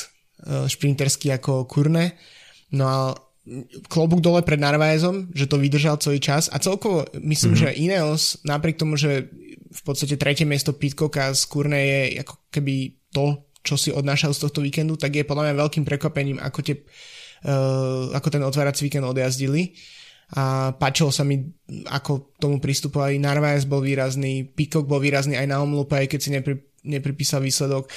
uh, 0.46 0.70
šprinterský 0.70 1.34
ako 1.34 1.66
kurne. 1.66 2.14
No 2.70 2.84
a 2.86 2.98
klobúk 3.90 4.22
dole 4.22 4.46
pred 4.46 4.62
Narváezom, 4.62 5.34
že 5.34 5.50
to 5.50 5.58
vydržal 5.58 5.98
celý 5.98 6.22
čas 6.22 6.46
a 6.46 6.62
celkovo 6.62 7.10
myslím, 7.18 7.58
mm-hmm. 7.58 7.74
že 7.74 7.80
Ineos 7.82 8.22
napriek 8.46 8.78
tomu, 8.78 8.94
že 8.94 9.26
v 9.68 9.80
podstate 9.84 10.16
tretie 10.16 10.48
miesto 10.48 10.72
Pitcocka 10.72 11.32
z 11.36 11.42
Kurne 11.44 11.80
je 11.80 12.00
ako 12.24 12.34
keby 12.48 12.98
to, 13.12 13.48
čo 13.60 13.74
si 13.76 13.90
odnášal 13.92 14.32
z 14.32 14.48
tohto 14.48 14.64
víkendu, 14.64 14.96
tak 14.96 15.12
je 15.16 15.28
podľa 15.28 15.50
mňa 15.50 15.60
veľkým 15.60 15.84
prekvapením, 15.84 16.38
ako, 16.40 16.60
tie, 16.64 16.76
uh, 17.44 18.12
ako 18.16 18.28
ten 18.32 18.42
otvárací 18.44 18.88
víkend 18.88 19.04
odjazdili. 19.04 19.76
A 20.36 20.76
páčilo 20.76 21.08
sa 21.08 21.24
mi, 21.24 21.40
ako 21.88 22.36
tomu 22.36 22.60
pristupovali. 22.60 23.16
Narvaez 23.16 23.64
bol 23.64 23.80
výrazný, 23.80 24.44
Pitcock 24.44 24.84
bol 24.84 25.00
výrazný 25.00 25.40
aj 25.40 25.48
na 25.48 25.64
omlupe, 25.64 25.96
aj 25.96 26.04
keď 26.04 26.20
si 26.20 26.30
nepri, 26.32 26.54
nepripísal 26.84 27.40
výsledok. 27.40 27.88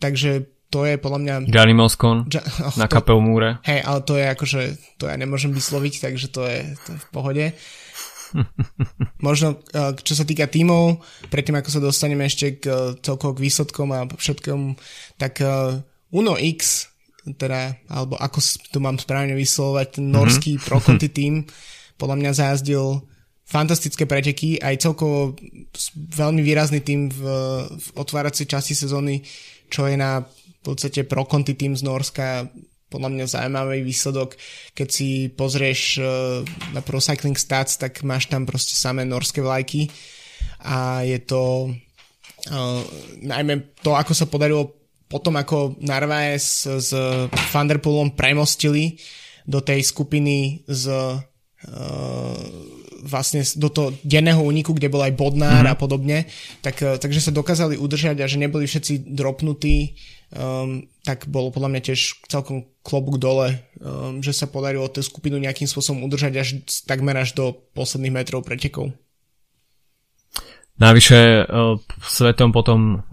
Takže 0.00 0.48
to 0.72 0.88
je 0.88 0.96
podľa 0.96 1.20
mňa... 1.22 1.34
Gianni 1.52 1.76
Moscon 1.76 2.24
ja, 2.32 2.40
oh, 2.40 2.74
na 2.82 2.88
kapel 2.88 3.20
múre. 3.20 3.60
Hej, 3.68 3.84
ale 3.84 4.00
to 4.02 4.16
je 4.16 4.26
akože, 4.26 4.60
to 4.96 5.04
ja 5.06 5.16
nemôžem 5.20 5.52
vysloviť, 5.52 6.08
takže 6.08 6.26
to 6.32 6.42
je, 6.48 6.72
to 6.88 6.88
je 6.96 6.98
v 6.98 7.08
pohode. 7.12 7.44
Možno, 9.26 9.62
čo 10.02 10.14
sa 10.14 10.24
týka 10.26 10.50
tímov, 10.50 11.00
predtým 11.30 11.58
ako 11.58 11.70
sa 11.70 11.80
dostaneme 11.80 12.26
ešte 12.26 12.58
k 12.58 12.64
eh, 12.66 12.76
celkovo 13.00 13.38
k 13.38 13.44
výsledkom 13.46 13.88
a 13.94 14.06
všetkom, 14.10 14.60
tak 15.18 15.40
eh, 15.40 15.80
Uno 16.14 16.38
X, 16.38 16.90
teda, 17.24 17.74
alebo 17.90 18.14
ako 18.20 18.38
to 18.70 18.78
mám 18.78 19.00
správne 19.00 19.34
vyslovať, 19.34 19.98
ten 19.98 20.06
norský 20.12 20.58
mm-hmm. 20.58 20.66
pro 20.68 20.78
Conti 20.78 21.08
tým, 21.10 21.42
podľa 21.98 22.16
mňa 22.20 22.30
zajazdil 22.36 23.02
fantastické 23.44 24.06
preteky, 24.08 24.56
aj 24.62 24.82
celkovo 24.82 25.36
veľmi 25.94 26.40
výrazný 26.40 26.80
tým 26.80 27.12
v, 27.12 27.20
v 27.66 27.86
otváracej 27.98 28.46
časti 28.48 28.74
sezóny, 28.78 29.20
čo 29.68 29.84
je 29.90 29.96
na 29.98 30.24
v 30.24 30.60
podstate 30.64 31.04
pro 31.04 31.28
Conti 31.28 31.52
tým 31.52 31.76
z 31.76 31.84
Norska 31.84 32.48
podľa 32.88 33.08
mňa 33.10 33.24
zaujímavý 33.26 33.82
výsledok. 33.82 34.36
Keď 34.76 34.88
si 34.88 35.28
pozrieš 35.32 35.98
uh, 35.98 36.42
na 36.72 36.80
Pro 36.80 36.98
Cycling 36.98 37.36
Stats, 37.38 37.76
tak 37.76 38.02
máš 38.06 38.26
tam 38.26 38.44
proste 38.44 38.74
samé 38.76 39.04
norské 39.04 39.40
vlajky 39.44 39.88
a 40.64 41.04
je 41.04 41.18
to 41.24 41.70
uh, 42.50 42.82
najmä 43.20 43.76
to, 43.80 43.96
ako 43.96 44.12
sa 44.12 44.26
podarilo 44.28 44.76
potom, 45.04 45.36
ako 45.36 45.78
Narvaez 45.84 46.64
s 46.66 46.90
Vanderpoolom 47.52 48.16
premostili 48.18 48.98
do 49.44 49.60
tej 49.60 49.84
skupiny 49.84 50.64
z 50.64 50.90
uh, 50.90 51.20
vlastne 53.04 53.44
do 53.60 53.68
toho 53.68 53.92
denného 54.02 54.40
úniku, 54.40 54.72
kde 54.72 54.88
bol 54.88 55.04
aj 55.04 55.14
Bodnár 55.14 55.68
mm-hmm. 55.68 55.74
a 55.76 55.80
podobne, 55.80 56.18
tak, 56.64 56.80
takže 56.80 57.20
sa 57.20 57.36
dokázali 57.36 57.76
udržať 57.76 58.18
a 58.20 58.26
že 58.26 58.40
neboli 58.40 58.64
všetci 58.64 59.12
dropnutí 59.12 59.94
um, 60.34 60.84
tak 61.06 61.30
bolo 61.30 61.54
podľa 61.54 61.70
mňa 61.70 61.80
tiež 61.90 62.26
celkom 62.26 62.66
klobúk 62.82 63.16
dole, 63.22 63.62
um, 63.78 64.20
že 64.20 64.34
sa 64.34 64.50
podarilo 64.50 64.90
tú 64.90 65.00
skupinu 65.00 65.38
nejakým 65.38 65.70
spôsobom 65.70 66.04
udržať 66.04 66.32
až 66.36 66.48
takmer 66.84 67.14
až 67.16 67.32
do 67.38 67.54
posledných 67.72 68.14
metrov 68.14 68.42
pretekov. 68.42 68.92
Navyše 70.74 71.46
uh, 71.46 71.78
svetom 72.02 72.50
potom 72.50 73.06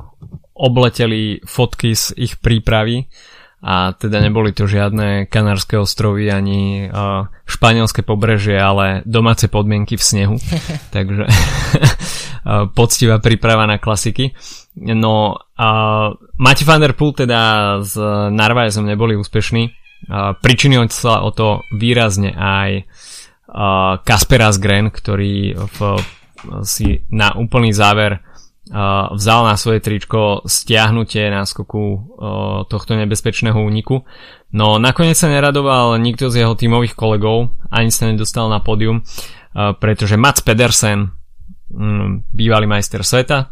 obleteli 0.57 1.41
fotky 1.45 1.93
z 1.93 2.17
ich 2.17 2.33
prípravy 2.41 3.05
a 3.61 3.93
teda 3.93 4.25
neboli 4.25 4.57
to 4.57 4.65
žiadne 4.65 5.29
Kanárske 5.29 5.77
ostrovy 5.77 6.33
ani 6.33 6.89
uh, 6.89 7.29
španielské 7.45 8.01
pobrežie, 8.01 8.57
ale 8.57 9.05
domáce 9.05 9.45
podmienky 9.45 10.01
v 10.01 10.03
snehu. 10.03 10.35
Takže 10.95 11.29
uh, 11.29 11.33
poctivá 12.77 13.21
príprava 13.21 13.69
na 13.69 13.77
klasiky. 13.77 14.33
No 14.73 15.37
a 15.53 15.67
Mati 16.41 16.65
van 16.65 16.81
der 16.81 16.97
Poel 16.97 17.13
teda 17.13 17.41
s 17.85 17.93
Narvaezom 18.33 18.89
neboli 18.89 19.13
úspešní. 19.13 19.63
Uh, 20.09 20.33
pričinil 20.41 20.89
sa 20.89 21.21
o 21.21 21.29
to 21.29 21.61
výrazne 21.69 22.33
aj 22.33 22.81
uh, 22.81 24.01
Kasper 24.01 24.41
Asgren, 24.41 24.89
ktorý 24.89 25.53
v 25.53 25.79
si 26.65 27.05
na 27.13 27.37
úplný 27.37 27.69
záver 27.69 28.17
uh, 28.17 28.30
vzal 29.17 29.41
na 29.49 29.57
svoje 29.57 29.81
tričko 29.81 30.45
stiahnutie 30.45 31.33
náskoku 31.33 32.13
tohto 32.69 32.93
nebezpečného 32.93 33.57
úniku. 33.57 34.05
No 34.53 34.77
nakoniec 34.77 35.17
sa 35.17 35.31
neradoval 35.31 35.97
nikto 35.97 36.29
z 36.29 36.45
jeho 36.45 36.53
tímových 36.53 36.93
kolegov, 36.93 37.55
ani 37.73 37.89
sa 37.89 38.05
nedostal 38.05 38.51
na 38.53 38.61
pódium, 38.61 39.01
pretože 39.55 40.19
Mats 40.19 40.45
Pedersen, 40.45 41.09
um, 41.73 42.21
bývalý 42.29 42.67
majster 42.67 43.01
sveta, 43.01 43.49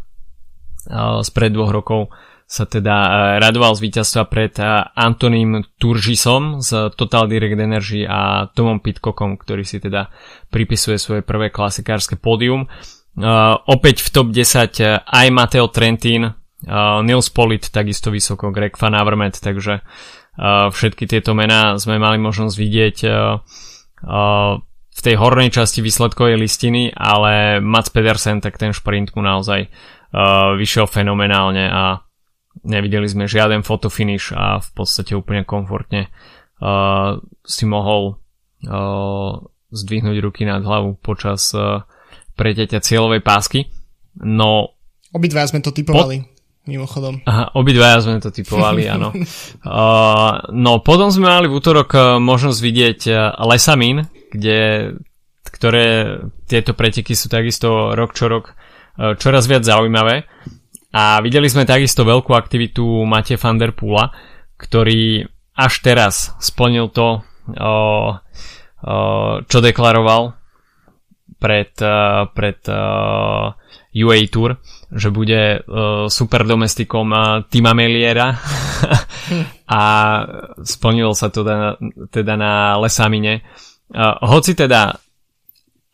spred 1.24 1.52
dvoch 1.52 1.72
rokov, 1.72 2.14
sa 2.50 2.66
teda 2.66 3.38
radoval 3.38 3.78
z 3.78 3.84
víťazstva 3.86 4.22
pred 4.26 4.58
Antoním 4.98 5.62
Turžisom 5.78 6.58
z 6.58 6.90
Total 6.98 7.30
Direct 7.30 7.62
Energy 7.62 8.02
a 8.02 8.50
Tomom 8.50 8.82
Pitcockom, 8.82 9.38
ktorý 9.38 9.62
si 9.62 9.78
teda 9.78 10.10
pripisuje 10.50 10.98
svoje 10.98 11.22
prvé 11.22 11.54
klasikárske 11.54 12.18
pódium. 12.18 12.66
Uh, 13.18 13.58
opäť 13.66 14.06
v 14.06 14.08
top 14.14 14.28
10 14.30 14.38
uh, 14.80 15.02
aj 15.02 15.26
Mateo 15.34 15.66
Trentin, 15.66 16.30
uh, 16.30 17.02
Nils 17.02 17.26
Polit 17.34 17.66
takisto 17.66 18.14
vysoko, 18.14 18.54
Greg 18.54 18.78
Van 18.78 18.94
Avermaet, 18.94 19.42
takže 19.42 19.82
uh, 19.82 20.70
všetky 20.70 21.10
tieto 21.10 21.34
mená 21.34 21.74
sme 21.74 21.98
mali 21.98 22.22
možnosť 22.22 22.54
vidieť 22.54 22.96
uh, 23.04 23.42
uh, 24.06 24.52
v 24.90 25.00
tej 25.02 25.14
hornej 25.18 25.50
časti 25.50 25.82
výsledkovej 25.82 26.38
listiny, 26.38 26.94
ale 26.94 27.58
Mats 27.58 27.90
Pedersen, 27.90 28.38
tak 28.38 28.62
ten 28.62 28.70
šprint 28.70 29.16
mu 29.18 29.26
naozaj 29.26 29.66
uh, 29.66 30.54
vyšiel 30.54 30.86
fenomenálne 30.86 31.66
a 31.66 32.04
nevideli 32.62 33.06
sme 33.10 33.30
žiaden 33.30 33.66
fotofinish 33.66 34.34
a 34.36 34.62
v 34.62 34.68
podstate 34.70 35.16
úplne 35.16 35.42
komfortne 35.42 36.10
uh, 36.62 37.18
si 37.42 37.64
mohol 37.64 38.18
uh, 38.66 39.32
zdvihnúť 39.70 40.16
ruky 40.20 40.42
nad 40.44 40.60
hlavu 40.66 40.98
počas 40.98 41.54
uh, 41.54 41.86
preteťa 42.40 42.80
cieľovej 42.80 43.20
pásky. 43.20 43.68
No... 44.24 44.72
Obidva 45.12 45.44
sme 45.44 45.60
to 45.60 45.76
typovali. 45.76 46.24
Po... 46.24 46.40
Mimochodom. 46.68 47.24
Aha, 47.24 47.56
obidvaja 47.56 48.04
sme 48.04 48.20
to 48.20 48.28
typovali, 48.32 48.88
áno. 48.88 49.12
Uh, 49.60 50.40
no 50.56 50.80
potom 50.80 51.12
sme 51.12 51.28
mali 51.28 51.44
v 51.44 51.56
útorok 51.60 51.90
uh, 51.92 52.02
možnosť 52.16 52.58
vidieť 52.64 53.00
uh, 53.12 53.36
Lesamín, 53.44 54.08
kde, 54.32 54.92
ktoré 55.44 56.16
tieto 56.48 56.72
preteky 56.72 57.12
sú 57.12 57.28
takisto 57.28 57.92
rok 57.92 58.16
čo 58.16 58.32
rok 58.32 58.56
uh, 58.56 59.14
čoraz 59.20 59.44
viac 59.44 59.68
zaujímavé. 59.68 60.24
A 60.96 61.20
videli 61.20 61.46
sme 61.46 61.68
takisto 61.68 62.08
veľkú 62.08 62.32
aktivitu 62.32 63.04
Mate 63.04 63.36
van 63.36 63.60
der 63.60 63.76
Poola, 63.76 64.10
ktorý 64.56 65.28
až 65.54 65.74
teraz 65.84 66.32
splnil 66.40 66.88
to, 66.88 67.20
uh, 67.20 68.16
uh, 68.16 69.34
čo 69.44 69.58
deklaroval 69.60 70.39
pred, 71.40 71.72
uh, 71.80 72.28
pred 72.30 72.60
uh, 72.68 73.56
UA 73.96 74.18
Tour, 74.30 74.60
že 74.92 75.08
bude 75.10 75.58
uh, 75.58 76.06
super 76.06 76.46
domestikom 76.46 77.08
uh, 77.10 77.42
Tima 77.48 77.72
Meliera 77.72 78.36
a 79.80 79.82
splnilo 80.62 81.16
sa 81.16 81.32
to 81.32 81.42
teda, 81.42 81.80
teda 82.12 82.34
na 82.36 82.76
Lesamine. 82.78 83.42
Uh, 83.90 84.14
hoci 84.22 84.54
teda 84.54 84.94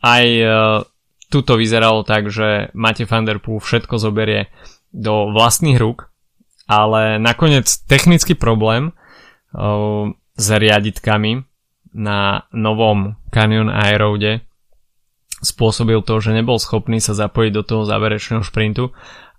aj 0.03 0.25
uh, 0.45 0.85
tuto 1.31 1.57
vyzeralo 1.57 2.05
tak, 2.05 2.29
že 2.29 2.69
Mate 2.77 3.09
van 3.09 3.25
der 3.25 3.41
Poel 3.41 3.63
všetko 3.63 3.97
zoberie 3.97 4.51
do 4.93 5.33
vlastných 5.33 5.79
rúk, 5.79 6.11
ale 6.69 7.17
nakoniec 7.17 7.67
technický 7.89 8.37
problém 8.37 8.93
uh, 9.57 10.11
s 10.37 10.47
riaditkami 10.53 11.41
na 11.97 12.45
novom 12.53 13.17
Canyon 13.33 13.73
Aerode 13.73 14.46
spôsobil 15.41 16.01
to, 16.01 16.17
že 16.17 16.33
nebol 16.33 16.57
schopný 16.57 16.97
sa 16.97 17.13
zapojiť 17.13 17.51
do 17.53 17.63
toho 17.63 17.83
záverečného 17.85 18.41
šprintu 18.41 18.89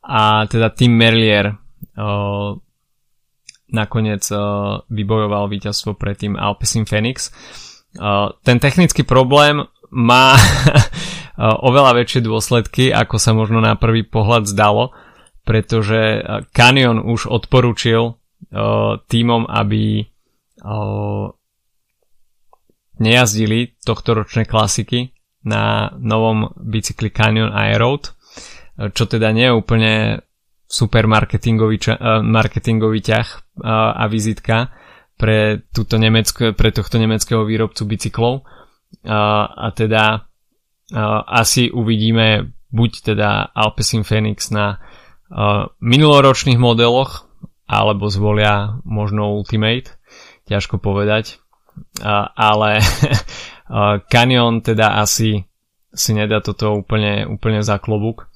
a 0.02 0.46
teda 0.46 0.70
Tim 0.70 0.94
Merlier 0.94 1.52
uh, 1.52 2.54
nakoniec 3.68 4.24
uh, 4.30 4.80
vybojoval 4.88 5.50
víťazstvo 5.50 5.98
pred 5.98 6.16
tým 6.16 6.38
Alpecin 6.38 6.86
Phoenix. 6.86 7.34
Uh, 7.98 8.30
ten 8.46 8.62
technický 8.62 9.02
problém 9.02 9.66
má 9.90 10.38
oveľa 11.68 12.02
väčšie 12.02 12.20
dôsledky, 12.26 12.90
ako 12.90 13.16
sa 13.16 13.30
možno 13.32 13.62
na 13.62 13.78
prvý 13.78 14.02
pohľad 14.04 14.50
zdalo, 14.50 14.90
pretože 15.46 16.20
Canyon 16.52 17.00
už 17.00 17.30
odporučil 17.30 18.20
týmom, 19.08 19.42
aby 19.48 20.04
nejazdili 22.98 23.78
tohto 23.80 24.18
ročné 24.18 24.44
klasiky, 24.44 25.14
na 25.44 25.94
novom 25.98 26.50
bicykli 26.58 27.14
Canyon 27.14 27.54
Aeroad, 27.54 28.14
čo 28.78 29.04
teda 29.06 29.30
nie 29.34 29.46
je 29.50 29.54
úplne 29.54 29.92
super 30.68 31.08
marketingový, 31.08 31.76
ča- 31.80 31.96
uh, 31.98 32.20
marketingový 32.20 33.00
ťah 33.00 33.28
uh, 33.64 33.96
a 33.96 34.04
vizitka 34.06 34.68
pre, 35.16 35.64
túto 35.72 35.96
nemecké, 35.96 36.52
pre 36.52 36.70
tohto 36.70 37.00
nemeckého 37.00 37.42
výrobcu 37.42 37.88
bicyklov. 37.88 38.44
Uh, 38.44 39.48
a 39.48 39.72
teda 39.72 40.04
uh, 40.14 41.20
asi 41.24 41.72
uvidíme 41.72 42.52
buď 42.68 42.90
teda 43.16 43.48
Alpecin 43.56 44.04
Phoenix 44.04 44.52
na 44.52 44.76
minuloročných 45.84 46.56
modeloch, 46.56 47.28
alebo 47.68 48.08
zvolia 48.08 48.80
možno 48.84 49.36
Ultimate, 49.36 49.92
ťažko 50.48 50.80
povedať. 50.80 51.36
Ale 52.32 52.80
Canyon 54.08 54.64
teda 54.64 54.96
asi 54.96 55.44
si 55.92 56.10
nedá 56.16 56.40
toto 56.40 56.72
úplne, 56.76 57.28
úplne 57.28 57.60
za 57.60 57.76
klobúk 57.76 58.28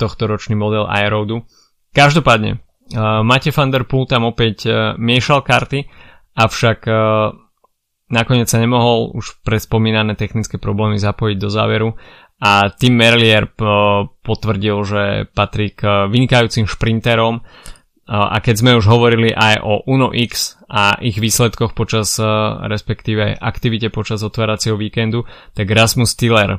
tohto 0.00 0.22
ročný 0.24 0.56
model 0.56 0.88
Aerodu. 0.88 1.44
Každopádne, 1.92 2.56
uh, 2.96 3.20
Mate 3.20 3.52
van 3.52 3.68
der 3.68 3.84
Poel 3.84 4.08
tam 4.08 4.24
opäť 4.24 4.56
uh, 4.64 4.74
miešal 4.96 5.44
karty, 5.44 5.84
avšak 6.40 6.88
nakoniec 8.10 8.48
sa 8.48 8.58
nemohol 8.58 9.12
už 9.12 9.44
pre 9.44 9.60
spomínané 9.60 10.16
technické 10.16 10.56
problémy 10.56 10.96
zapojiť 10.96 11.36
do 11.36 11.48
záveru 11.52 11.88
a 12.40 12.72
Tim 12.72 12.96
Merlier 12.96 13.52
potvrdil, 14.24 14.76
že 14.82 15.02
patrí 15.30 15.76
k 15.76 16.08
vynikajúcim 16.08 16.64
šprinterom 16.64 17.44
a 18.10 18.42
keď 18.42 18.54
sme 18.58 18.74
už 18.74 18.90
hovorili 18.90 19.30
aj 19.30 19.62
o 19.62 19.86
Uno 19.86 20.10
X 20.10 20.58
a 20.66 20.98
ich 20.98 21.22
výsledkoch 21.22 21.78
počas, 21.78 22.18
respektíve 22.66 23.38
aktivite 23.38 23.86
počas 23.94 24.26
otváracieho 24.26 24.74
víkendu, 24.74 25.30
tak 25.54 25.70
Rasmus 25.70 26.18
Tiller 26.18 26.58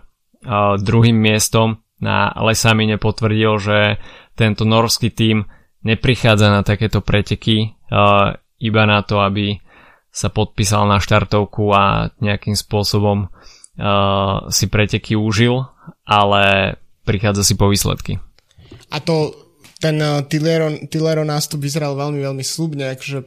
druhým 0.79 1.19
miestom 1.19 1.83
na 1.99 2.31
Lesamine 2.39 2.95
potvrdil, 2.95 3.59
že 3.59 3.99
tento 4.39 4.63
norský 4.63 5.11
tím 5.11 5.43
neprichádza 5.83 6.47
na 6.47 6.63
takéto 6.63 7.03
preteky 7.03 7.75
iba 8.63 8.83
na 8.87 9.03
to, 9.03 9.19
aby 9.19 9.59
sa 10.07 10.31
podpísal 10.31 10.87
na 10.87 11.03
štartovku 11.03 11.67
a 11.75 12.15
nejakým 12.23 12.55
spôsobom 12.55 13.27
si 14.47 14.65
preteky 14.71 15.19
užil, 15.19 15.67
ale 16.07 16.75
prichádza 17.03 17.43
si 17.43 17.59
po 17.59 17.67
výsledky. 17.67 18.23
A 18.87 19.03
to 19.03 19.35
ten 19.81 19.97
uh, 19.97 20.21
Tillero, 20.29 20.69
Tillero 20.85 21.25
nástup 21.25 21.65
vyzeral 21.65 21.97
veľmi, 21.97 22.21
veľmi 22.21 22.45
slubne, 22.45 22.93
akože 22.93 23.17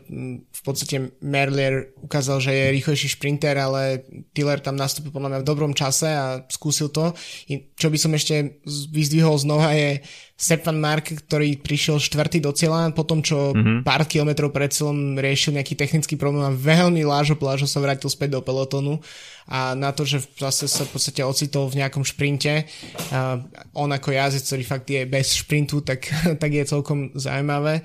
v 0.46 0.53
podstate 0.64 1.12
Merlier 1.20 1.92
ukázal, 2.00 2.40
že 2.40 2.52
je 2.56 2.72
rýchlejší 2.72 3.08
šprinter, 3.12 3.52
ale 3.60 4.00
Tiller 4.32 4.64
tam 4.64 4.80
nastúpil 4.80 5.12
podľa 5.12 5.36
mňa 5.36 5.40
v 5.44 5.48
dobrom 5.48 5.72
čase 5.76 6.08
a 6.08 6.40
skúsil 6.48 6.88
to. 6.88 7.12
I 7.52 7.68
čo 7.76 7.92
by 7.92 7.98
som 8.00 8.16
ešte 8.16 8.64
vyzdvihol 8.88 9.36
znova 9.36 9.76
je 9.76 10.00
Stefan 10.34 10.80
Mark, 10.80 11.12
ktorý 11.12 11.60
prišiel 11.60 12.00
štvrtý 12.00 12.42
do 12.42 12.50
cieľa 12.50 12.90
po 12.96 13.04
tom, 13.04 13.20
čo 13.20 13.52
mm-hmm. 13.52 13.84
pár 13.84 14.08
kilometrov 14.08 14.50
pred 14.50 14.72
cieľom 14.72 15.20
riešil 15.20 15.54
nejaký 15.54 15.76
technický 15.78 16.16
problém 16.18 16.48
a 16.48 16.56
veľmi 16.56 17.06
lážo 17.06 17.38
plážo 17.38 17.68
sa 17.70 17.78
vrátil 17.78 18.10
späť 18.10 18.34
do 18.34 18.40
pelotonu 18.42 18.98
a 19.46 19.76
na 19.76 19.92
to, 19.92 20.02
že 20.02 20.24
zase 20.40 20.66
sa 20.66 20.88
v 20.88 20.96
podstate 20.96 21.20
ocitol 21.22 21.68
v 21.68 21.84
nejakom 21.84 22.02
šprinte 22.02 22.66
a 23.12 23.38
on 23.76 23.92
ako 23.92 24.10
jazdec, 24.10 24.42
ktorý 24.48 24.64
fakt 24.64 24.88
je 24.90 25.02
bez 25.04 25.38
šprintu, 25.38 25.84
tak, 25.84 26.08
tak 26.42 26.50
je 26.50 26.64
celkom 26.66 27.12
zaujímavé. 27.14 27.84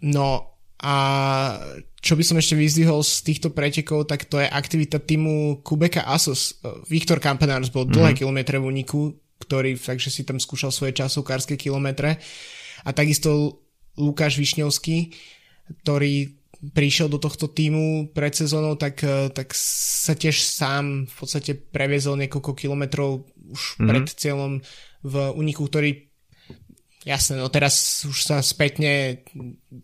No 0.00 0.53
a 0.80 0.94
čo 2.04 2.18
by 2.18 2.24
som 2.26 2.36
ešte 2.36 2.58
vyzdvihol 2.58 3.00
z 3.00 3.14
týchto 3.24 3.48
pretekov, 3.54 4.04
tak 4.04 4.28
to 4.28 4.42
je 4.42 4.48
aktivita 4.50 5.00
týmu 5.00 5.64
Kubeka 5.64 6.04
Asos. 6.04 6.60
Viktor 6.90 7.22
Kampenárs 7.22 7.72
bol 7.72 7.88
mm-hmm. 7.88 7.96
dlhé 7.96 8.12
kilometre 8.18 8.60
v 8.60 8.68
úniku, 8.68 9.16
ktorý 9.40 9.78
takže 9.78 10.12
si 10.12 10.26
tam 10.26 10.36
skúšal 10.36 10.74
svoje 10.74 10.92
časovkárske 10.92 11.56
kilometre. 11.56 12.20
A 12.84 12.90
takisto 12.92 13.62
Lukáš 13.96 14.36
Višňovský, 14.36 15.14
ktorý 15.86 16.36
prišiel 16.72 17.12
do 17.12 17.20
tohto 17.20 17.48
týmu 17.52 18.12
pred 18.16 18.32
sezónou, 18.32 18.76
tak, 18.76 19.04
eh, 19.04 19.28
tak 19.32 19.52
sa 19.56 20.16
tiež 20.16 20.40
sám 20.40 21.08
v 21.08 21.14
podstate 21.16 21.52
previezol 21.56 22.20
niekoľko 22.20 22.52
kilometrov 22.56 23.24
už 23.52 23.80
mm-hmm. 23.80 23.88
pred 23.88 24.06
cieľom 24.08 24.52
v 25.04 25.14
uniku, 25.36 25.68
ktorý 25.68 26.13
Jasné, 27.04 27.36
no 27.36 27.52
teraz 27.52 28.00
už 28.08 28.16
sa 28.24 28.40
spätne 28.40 29.20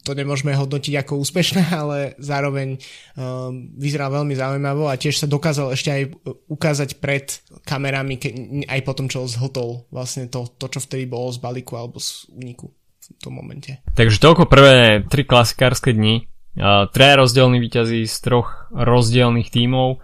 to 0.09 0.17
nemôžeme 0.17 0.57
hodnotiť 0.57 1.05
ako 1.05 1.21
úspešné, 1.21 1.69
ale 1.85 2.17
zároveň 2.17 2.81
um, 3.15 3.77
vyzeral 3.77 4.09
veľmi 4.09 4.33
zaujímavo 4.33 4.89
a 4.89 4.97
tiež 4.97 5.21
sa 5.21 5.29
dokázal 5.29 5.77
ešte 5.77 5.91
aj 5.93 6.03
ukázať 6.49 6.97
pred 6.97 7.29
kamerami, 7.69 8.17
ke, 8.17 8.33
aj 8.65 8.81
po 8.89 8.93
tom, 8.97 9.13
čo 9.13 9.29
zhotol 9.29 9.85
vlastne 9.93 10.33
to, 10.33 10.49
to, 10.57 10.73
čo 10.73 10.81
vtedy 10.81 11.05
bolo 11.05 11.29
z 11.29 11.45
balíku 11.45 11.77
alebo 11.77 12.01
z 12.01 12.25
úniku 12.33 12.73
v 12.73 13.21
tom 13.21 13.37
momente. 13.37 13.85
Takže 13.93 14.17
toľko 14.17 14.49
prvé 14.49 15.05
tri 15.05 15.29
klasikárske 15.29 15.93
dni. 15.93 16.25
Uh, 16.57 16.91
traja 16.91 17.21
rozdielní 17.21 17.63
výťazí 17.63 18.09
z 18.09 18.17
troch 18.25 18.73
rozdielných 18.73 19.53
tímov. 19.53 20.01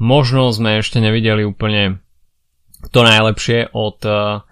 Možno 0.00 0.50
sme 0.50 0.82
ešte 0.82 0.98
nevideli 0.98 1.46
úplne 1.46 2.02
to 2.90 3.04
najlepšie 3.04 3.70
od 3.70 4.00
uh, 4.02 4.42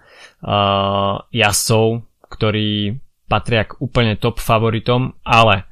uh, 0.43 1.23
jazdcov, 1.31 2.03
ktorí 2.27 2.99
patria 3.31 3.65
k 3.65 3.79
úplne 3.79 4.19
top 4.19 4.37
favoritom, 4.43 5.15
ale 5.23 5.65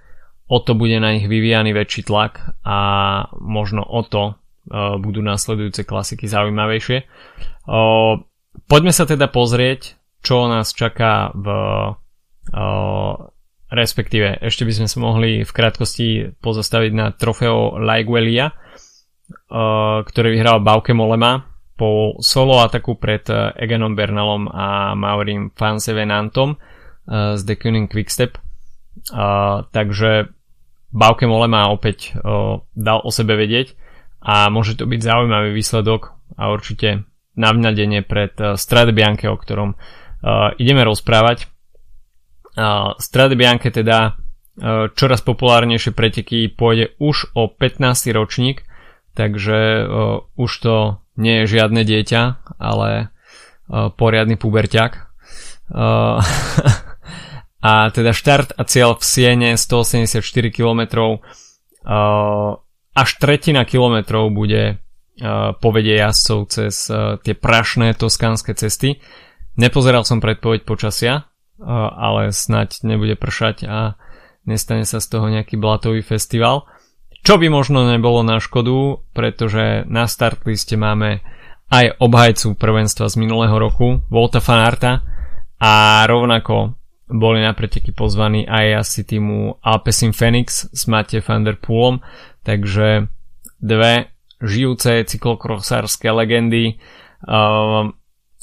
o 0.47 0.57
to 0.63 0.73
bude 0.73 0.95
na 0.97 1.13
nich 1.13 1.27
vyvíjaný 1.27 1.75
väčší 1.75 2.07
tlak 2.07 2.57
a 2.63 2.77
možno 3.37 3.83
o 3.83 4.01
to 4.01 4.33
uh, 4.33 4.97
budú 4.97 5.19
následujúce 5.21 5.83
klasiky 5.83 6.25
zaujímavejšie. 6.25 7.05
Uh, 7.67 8.23
poďme 8.65 8.95
sa 8.95 9.03
teda 9.03 9.27
pozrieť, 9.27 9.99
čo 10.23 10.47
nás 10.47 10.71
čaká 10.71 11.35
v 11.35 11.47
uh, 11.47 13.15
respektíve 13.71 14.43
ešte 14.43 14.67
by 14.67 14.73
sme 14.75 14.87
sa 14.91 14.97
mohli 14.99 15.47
v 15.47 15.51
krátkosti 15.51 16.07
pozastaviť 16.43 16.91
na 16.91 17.15
trofeo 17.15 17.79
Laiguelia, 17.79 18.51
ktoré 20.03 20.27
vyhral 20.35 20.59
Bauke 20.59 20.91
Molema 20.91 21.50
po 21.75 22.19
solo 22.21 22.61
ataku 22.61 22.95
pred 22.99 23.25
eh, 23.31 23.51
Eganom 23.57 23.97
Bernalom 23.97 24.45
a 24.51 24.93
Maurim 24.93 25.49
Fansevenantom 25.55 26.53
uh, 26.53 27.33
z 27.35 27.41
The 27.41 27.55
Kuning 27.57 27.89
Quickstep. 27.89 28.37
Takže 29.71 30.27
Bauke 30.91 31.23
Molema 31.23 31.71
opäť 31.71 32.11
uh, 32.13 32.59
dal 32.75 32.99
o 33.01 33.09
sebe 33.09 33.39
vedieť 33.39 33.73
a 34.19 34.51
môže 34.51 34.77
to 34.77 34.85
byť 34.85 34.99
zaujímavý 34.99 35.55
výsledok 35.55 36.13
a 36.37 36.51
určite 36.51 37.07
navňadenie 37.39 38.03
pred 38.05 38.35
Strade 38.59 38.91
Bianche, 38.91 39.31
o 39.31 39.39
ktorom 39.39 39.73
ideme 40.59 40.83
rozprávať. 40.85 41.49
Strade 43.01 43.33
Bianche 43.33 43.73
teda 43.73 44.19
čoraz 44.93 45.25
populárnejšie 45.25 45.95
preteky 45.95 46.51
pôjde 46.53 46.93
už 47.01 47.33
o 47.33 47.49
15. 47.49 48.13
ročník, 48.13 48.67
takže 49.15 49.87
už 50.35 50.51
to 50.61 51.01
nie 51.21 51.45
je 51.45 51.61
žiadne 51.61 51.85
dieťa, 51.85 52.21
ale 52.57 53.13
uh, 53.69 53.93
poriadny 53.93 54.35
puberťak. 54.41 55.13
Uh, 55.69 56.17
a 57.69 57.93
teda 57.93 58.11
štart 58.11 58.57
a 58.57 58.65
cieľ 58.65 58.97
v 58.97 59.03
Siene 59.05 59.49
184 59.53 60.25
km 60.49 60.81
uh, 61.85 62.57
až 62.91 63.09
tretina 63.21 63.63
kilometrov 63.63 64.33
bude 64.33 64.81
uh, 65.21 65.53
povedie 65.61 66.01
jazdcov 66.01 66.39
cez 66.49 66.89
tie 67.21 67.33
prašné 67.37 67.93
toskánske 67.93 68.57
cesty. 68.57 68.97
Nepozeral 69.55 70.03
som 70.09 70.23
predpoveď 70.23 70.65
počasia, 70.65 71.27
ale 71.61 72.33
snať 72.33 72.87
nebude 72.87 73.19
pršať 73.19 73.67
a 73.67 73.99
nestane 74.47 74.87
sa 74.87 75.03
z 75.03 75.07
toho 75.11 75.27
nejaký 75.29 75.59
blatový 75.59 76.01
festival. 76.01 76.65
Čo 77.21 77.37
by 77.37 77.53
možno 77.53 77.85
nebolo 77.85 78.25
na 78.25 78.41
škodu, 78.41 79.05
pretože 79.13 79.85
na 79.85 80.09
start 80.09 80.41
liste 80.49 80.73
máme 80.73 81.21
aj 81.69 82.01
obhajcu 82.01 82.57
prvenstva 82.57 83.07
z 83.07 83.15
minulého 83.21 83.53
roku, 83.55 84.01
Volta 84.09 84.41
Fanarta 84.41 85.05
a 85.61 86.03
rovnako 86.09 86.73
boli 87.11 87.43
na 87.43 87.53
preteky 87.53 87.93
pozvaní 87.93 88.49
aj 88.49 88.87
asi 88.87 89.01
týmu 89.05 89.61
Alpecin 89.61 90.15
Phoenix 90.15 90.65
s 90.73 90.87
Mate 90.89 91.21
van 91.21 91.45
der 91.45 91.61
Poolom, 91.61 92.01
takže 92.41 93.11
dve 93.61 94.09
žijúce 94.41 95.05
cyklokrosárske 95.05 96.09
legendy. 96.09 96.81
Uh, 97.21 97.93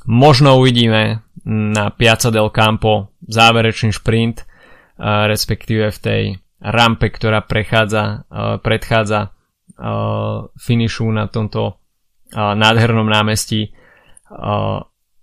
možno 0.06 0.62
uvidíme 0.62 1.26
na 1.48 1.90
Piazza 1.90 2.30
del 2.30 2.54
Campo 2.54 3.10
záverečný 3.26 3.90
šprint, 3.90 4.46
uh, 4.46 5.26
respektíve 5.26 5.90
v 5.90 5.98
tej 5.98 6.22
rampe, 6.58 7.10
ktorá 7.10 7.42
prechádza, 7.46 8.28
uh, 8.28 8.58
predchádza 8.58 9.30
uh, 9.30 10.50
finišu 10.58 11.06
na 11.10 11.30
tomto 11.30 11.62
uh, 11.66 12.54
nádhernom 12.54 13.06
námestí 13.06 13.72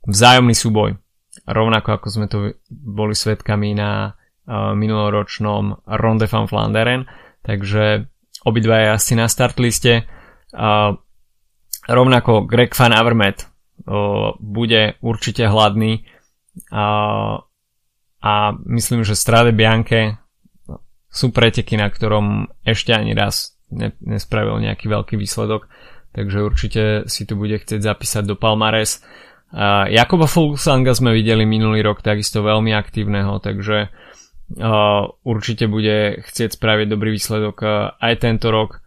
vzájomný 0.01 0.57
súboj. 0.57 0.97
Rovnako 1.45 1.89
ako 1.93 2.07
sme 2.09 2.25
to 2.25 2.57
boli 2.73 3.13
svetkami 3.13 3.77
na 3.77 4.17
minuloročnom 4.49 5.85
Ronde 5.85 6.25
van 6.25 6.49
Flanderen. 6.49 7.05
Takže 7.45 8.09
obidva 8.49 8.97
asi 8.97 9.13
na 9.13 9.29
start 9.29 9.61
liste. 9.61 10.09
Uh, 10.49 10.97
rovnako 11.85 12.49
Greg 12.49 12.73
van 12.73 12.97
Avermaet 12.97 13.45
bude 14.41 14.97
určite 15.05 15.45
hladný 15.45 16.01
a 18.25 18.35
myslím, 18.65 19.05
že 19.05 19.13
Strade 19.13 19.53
Bianche 19.53 20.17
sú 21.15 21.31
preteky, 21.31 21.79
na 21.79 21.87
ktorom 21.87 22.51
ešte 22.67 22.91
ani 22.91 23.15
raz 23.15 23.55
ne, 23.71 23.95
nespravil 24.03 24.59
nejaký 24.59 24.91
veľký 24.91 25.15
výsledok, 25.15 25.71
takže 26.11 26.43
určite 26.43 26.83
si 27.07 27.23
tu 27.23 27.39
bude 27.39 27.55
chcieť 27.55 27.79
zapísať 27.79 28.23
do 28.27 28.35
Palmares. 28.35 28.99
Uh, 29.55 29.87
Jakoba 29.87 30.27
Fulsanga 30.27 30.91
sme 30.91 31.15
videli 31.15 31.47
minulý 31.47 31.79
rok 31.87 32.03
takisto 32.03 32.43
veľmi 32.43 32.75
aktívneho, 32.75 33.39
takže 33.39 33.87
uh, 33.87 35.07
určite 35.23 35.71
bude 35.71 36.19
chcieť 36.27 36.59
spraviť 36.59 36.87
dobrý 36.91 37.15
výsledok 37.15 37.55
uh, 37.63 37.95
aj 37.95 38.13
tento 38.19 38.51
rok. 38.51 38.83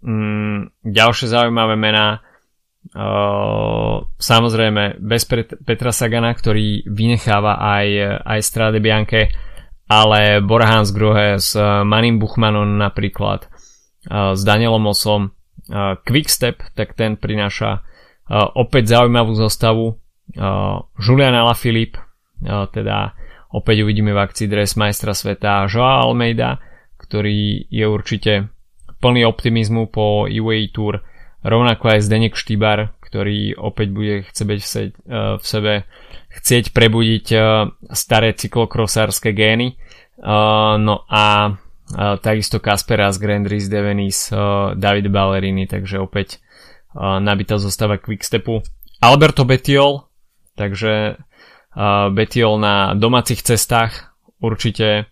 Um, 0.00 0.72
ďalšie 0.80 1.28
zaujímavé 1.28 1.76
mená, 1.76 2.24
uh, 2.96 4.00
samozrejme 4.16 4.96
bez 5.04 5.28
Petra 5.60 5.92
Sagana, 5.92 6.32
ktorý 6.32 6.88
vynecháva 6.88 7.60
aj, 7.60 7.88
aj 8.24 8.40
Strade 8.40 8.80
Bianche, 8.80 9.28
ale 9.86 10.42
Borhans 10.42 10.90
Grohe 10.90 11.38
s 11.38 11.54
eh, 11.54 11.84
Manim 11.86 12.18
Buchmanom 12.18 12.78
napríklad, 12.78 13.46
eh, 13.46 14.34
s 14.34 14.40
Danielom 14.42 14.90
Osom, 14.90 15.30
eh, 15.30 15.94
Quickstep, 16.02 16.62
tak 16.74 16.94
ten 16.94 17.16
prináša 17.16 17.82
opäť 18.58 18.90
zaujímavú 18.90 19.38
zostavu, 19.38 20.02
Julian 20.98 21.30
Alaphilippe, 21.30 22.02
teda 22.74 23.14
opäť 23.54 23.86
uvidíme 23.86 24.10
v 24.10 24.18
akcii 24.18 24.50
dres 24.50 24.74
majstra 24.74 25.14
sveta 25.14 25.70
Joa 25.70 26.02
Almeida, 26.02 26.58
ktorý 26.98 27.70
je 27.70 27.86
určite 27.86 28.50
plný 28.98 29.22
optimizmu 29.30 29.94
po 29.94 30.26
UAE 30.26 30.74
Tour, 30.74 31.06
rovnako 31.46 31.94
aj 31.94 32.10
Zdenek 32.10 32.34
Štýbar, 32.34 32.95
ktorý 33.06 33.54
opäť 33.54 33.88
bude 33.94 34.14
chcieť 34.26 34.60
v 35.38 35.44
sebe 35.46 35.86
chcieť 36.36 36.76
prebudiť 36.76 37.26
uh, 37.32 37.72
staré 37.96 38.36
cyklokrosárske 38.36 39.32
gény. 39.32 39.80
Uh, 40.20 40.76
no 40.76 41.08
a 41.08 41.56
takisto 42.18 42.58
Kasperas, 42.58 43.14
Grandris, 43.22 43.70
Devenis, 43.70 44.34
uh, 44.34 44.74
David 44.74 45.06
Ballerini, 45.06 45.70
takže 45.70 46.02
opäť 46.02 46.42
nabitá 46.96 47.60
zostava 47.60 48.00
Quickstepu. 48.00 48.64
Alberto 49.04 49.44
Betiol, 49.44 50.08
takže 50.56 51.20
Betiol 52.10 52.56
na 52.56 52.96
domácich 52.96 53.44
cestách 53.44 54.16
určite 54.40 55.04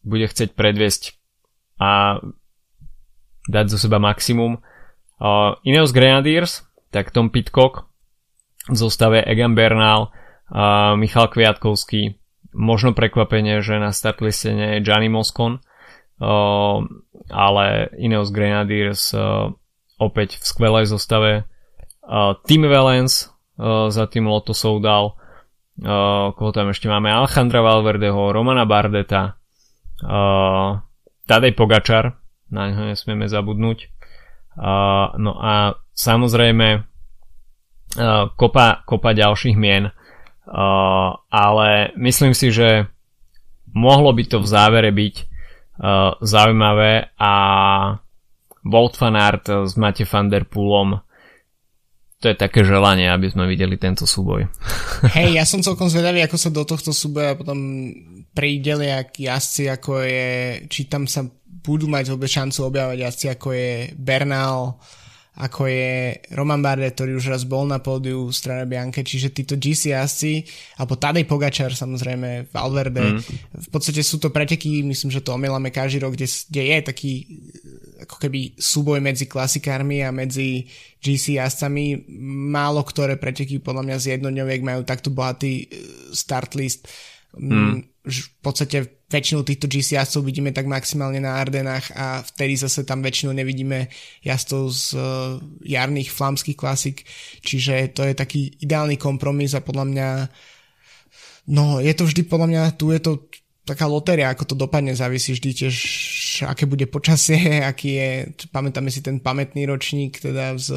bude 0.00 0.24
chcieť 0.24 0.56
predviesť 0.56 1.20
a 1.76 2.24
dať 3.44 3.64
zo 3.68 3.76
seba 3.76 4.00
maximum. 4.00 4.64
Uh, 5.18 5.58
Ineos 5.66 5.90
Grenadiers, 5.90 6.62
tak 6.94 7.10
Tom 7.10 7.34
Pitcock, 7.34 7.90
v 8.70 8.76
zostave 8.78 9.18
Egan 9.26 9.58
Bernal, 9.58 10.14
a 10.48 10.94
Michal 10.96 11.28
Kviatkovský, 11.28 12.16
možno 12.54 12.96
prekvapenie, 12.96 13.60
že 13.60 13.76
na 13.76 13.92
startliste 13.92 14.54
nie 14.54 14.68
je 14.78 14.84
Gianni 14.86 15.10
Moscon, 15.12 15.60
uh, 16.22 16.78
ale 17.28 17.92
Ineos 17.98 18.32
Grenadiers 18.32 19.12
uh, 19.12 19.52
opäť 19.98 20.40
v 20.40 20.44
skvelej 20.46 20.84
zostave. 20.88 21.44
Uh, 22.00 22.38
Tim 22.48 22.64
Valens 22.64 23.28
uh, 23.58 23.92
za 23.92 24.08
tým 24.08 24.30
Lotto 24.30 24.56
Soudal, 24.56 25.18
uh, 25.82 26.32
koho 26.32 26.50
tam 26.54 26.72
ešte 26.72 26.88
máme, 26.88 27.12
Alejandra 27.12 27.60
Valverdeho, 27.60 28.32
Romana 28.32 28.64
Bardeta, 28.64 29.36
uh, 30.06 30.80
Tadej 31.28 31.52
Pogačar, 31.52 32.16
na 32.48 32.72
ňo 32.72 32.88
nesmieme 32.88 33.28
zabudnúť. 33.28 33.97
No 35.18 35.32
a 35.38 35.78
samozrejme 35.94 36.88
Uh, 37.96 38.28
kopa, 38.36 38.84
kopa 38.84 39.16
ďalších 39.16 39.56
mien, 39.56 39.88
uh, 39.88 41.08
ale 41.32 41.68
myslím 41.96 42.36
si, 42.36 42.52
že 42.52 42.84
mohlo 43.72 44.12
by 44.12 44.28
to 44.28 44.44
v 44.44 44.46
závere 44.46 44.92
byť 44.92 45.14
uh, 45.16 46.20
zaujímavé 46.20 47.16
a 47.16 47.32
Bolt 48.60 48.92
Fanart 48.92 49.48
s 49.48 49.72
Mate 49.80 50.04
van 50.04 50.28
der 50.28 50.44
Poolom 50.44 51.00
to 52.18 52.26
je 52.26 52.34
také 52.34 52.66
želanie, 52.66 53.06
aby 53.06 53.30
sme 53.30 53.46
videli 53.46 53.78
tento 53.78 54.02
súboj. 54.02 54.50
Hej, 55.18 55.38
ja 55.38 55.46
som 55.46 55.62
celkom 55.62 55.86
zvedavý, 55.86 56.26
ako 56.26 56.34
sa 56.34 56.50
do 56.50 56.66
tohto 56.66 56.90
súboja 56.90 57.38
potom 57.38 57.56
pridelia 58.34 59.06
jazdci, 59.06 59.70
ako 59.70 60.02
je, 60.02 60.28
či 60.66 60.90
tam 60.90 61.06
sa 61.06 61.22
budú 61.68 61.84
mať 61.84 62.16
vôbec 62.16 62.32
šancu 62.32 62.64
objavať 62.64 62.96
jazdci, 63.04 63.26
ako 63.36 63.48
je 63.52 63.72
Bernal, 63.92 64.80
ako 65.38 65.70
je 65.70 66.18
Roman 66.34 66.58
Bardet, 66.58 66.98
ktorý 66.98 67.14
už 67.14 67.30
raz 67.30 67.46
bol 67.46 67.62
na 67.62 67.78
pódiu 67.78 68.26
v 68.26 68.34
strane 68.34 68.66
Bianke, 68.66 69.06
čiže 69.06 69.30
títo 69.30 69.54
GC 69.54 69.94
jazdci, 69.94 70.42
alebo 70.82 70.98
Tadej 70.98 71.30
Pogačar 71.30 71.70
samozrejme, 71.70 72.50
Valverde, 72.50 73.04
mm. 73.06 73.20
v 73.54 73.68
podstate 73.70 74.02
sú 74.02 74.18
to 74.18 74.34
preteky, 74.34 74.82
myslím, 74.82 75.14
že 75.14 75.22
to 75.22 75.38
omielame 75.38 75.70
každý 75.70 76.02
rok, 76.02 76.18
kde, 76.18 76.26
kde 76.26 76.62
je 76.66 76.78
taký 76.82 77.12
ako 78.02 78.16
keby 78.18 78.58
súboj 78.58 78.98
medzi 78.98 79.30
klasikármi 79.30 80.02
a 80.02 80.10
medzi 80.10 80.66
GC 80.98 81.38
jazdcami. 81.38 82.10
Málo 82.50 82.82
ktoré 82.82 83.14
preteky 83.14 83.62
podľa 83.62 83.86
mňa 83.86 83.96
z 84.02 84.04
jednodňoviek 84.18 84.62
majú 84.66 84.82
takto 84.82 85.14
bohatý 85.14 85.62
e, 85.62 85.66
start 86.10 86.58
list. 86.58 86.90
Mm. 87.38 87.86
V 88.02 88.38
podstate 88.42 88.97
väčšinu 89.08 89.40
týchto 89.40 89.66
GC 89.72 89.96
jazdcov 89.96 90.22
vidíme 90.28 90.52
tak 90.52 90.68
maximálne 90.68 91.16
na 91.16 91.40
Ardenách 91.40 91.96
a 91.96 92.20
vtedy 92.20 92.60
zase 92.60 92.84
tam 92.84 93.00
väčšinou 93.00 93.32
nevidíme 93.32 93.88
jazdcov 94.20 94.62
z 94.68 94.84
uh, 94.94 95.02
jarných 95.64 96.12
flámskych 96.12 96.56
klasik, 96.56 97.08
čiže 97.40 97.96
to 97.96 98.04
je 98.04 98.12
taký 98.12 98.52
ideálny 98.60 99.00
kompromis 99.00 99.56
a 99.56 99.64
podľa 99.64 99.84
mňa 99.88 100.08
no 101.48 101.80
je 101.80 101.92
to 101.96 102.04
vždy 102.04 102.22
podľa 102.28 102.48
mňa, 102.52 102.62
tu 102.76 102.92
je 102.92 103.00
to 103.00 103.12
taká 103.64 103.84
lotéria, 103.88 104.32
ako 104.32 104.44
to 104.48 104.54
dopadne, 104.56 104.96
závisí 104.96 105.36
vždy 105.36 105.50
tiež, 105.52 105.76
aké 106.48 106.64
bude 106.64 106.84
počasie, 106.88 107.60
aký 107.70 107.88
je, 107.96 108.08
pamätáme 108.52 108.92
si 108.92 109.00
ten 109.00 109.20
pamätný 109.20 109.64
ročník, 109.64 110.20
teda 110.20 110.56
z, 110.56 110.68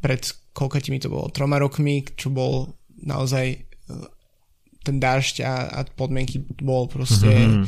pred 0.00 0.24
koľkatými 0.56 1.00
to 1.00 1.12
bolo, 1.12 1.28
troma 1.32 1.60
rokmi, 1.60 2.04
čo 2.16 2.32
bol 2.32 2.72
naozaj 3.00 3.64
ten 4.86 5.02
dážď 5.02 5.42
a, 5.42 5.54
a 5.66 5.80
podmienky 5.82 6.38
bol 6.62 6.86
proste 6.86 7.26
mm-hmm. 7.26 7.66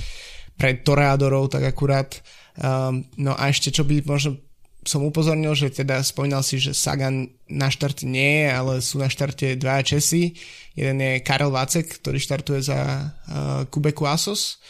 pre 0.54 0.78
toreadorov 0.78 1.50
tak 1.50 1.66
akurát. 1.66 2.22
Um, 2.58 3.02
no 3.18 3.34
a 3.34 3.50
ešte 3.50 3.74
čo 3.74 3.82
by 3.82 4.06
možno 4.06 4.38
som 4.86 5.04
upozornil, 5.04 5.52
že 5.52 5.68
teda 5.68 6.00
spomínal 6.00 6.40
si, 6.40 6.56
že 6.56 6.72
Sagan 6.72 7.28
na 7.50 7.68
štarte 7.68 8.08
nie 8.08 8.40
je, 8.40 8.48
ale 8.48 8.72
sú 8.80 8.96
na 8.96 9.12
štarte 9.12 9.58
dva 9.60 9.84
Česi. 9.84 10.32
Jeden 10.72 11.02
je 11.02 11.20
Karel 11.20 11.52
Vacek, 11.52 12.00
ktorý 12.00 12.16
štartuje 12.16 12.64
za 12.64 12.78
uh, 12.78 13.68
Kubeku 13.68 14.08
Asos 14.08 14.62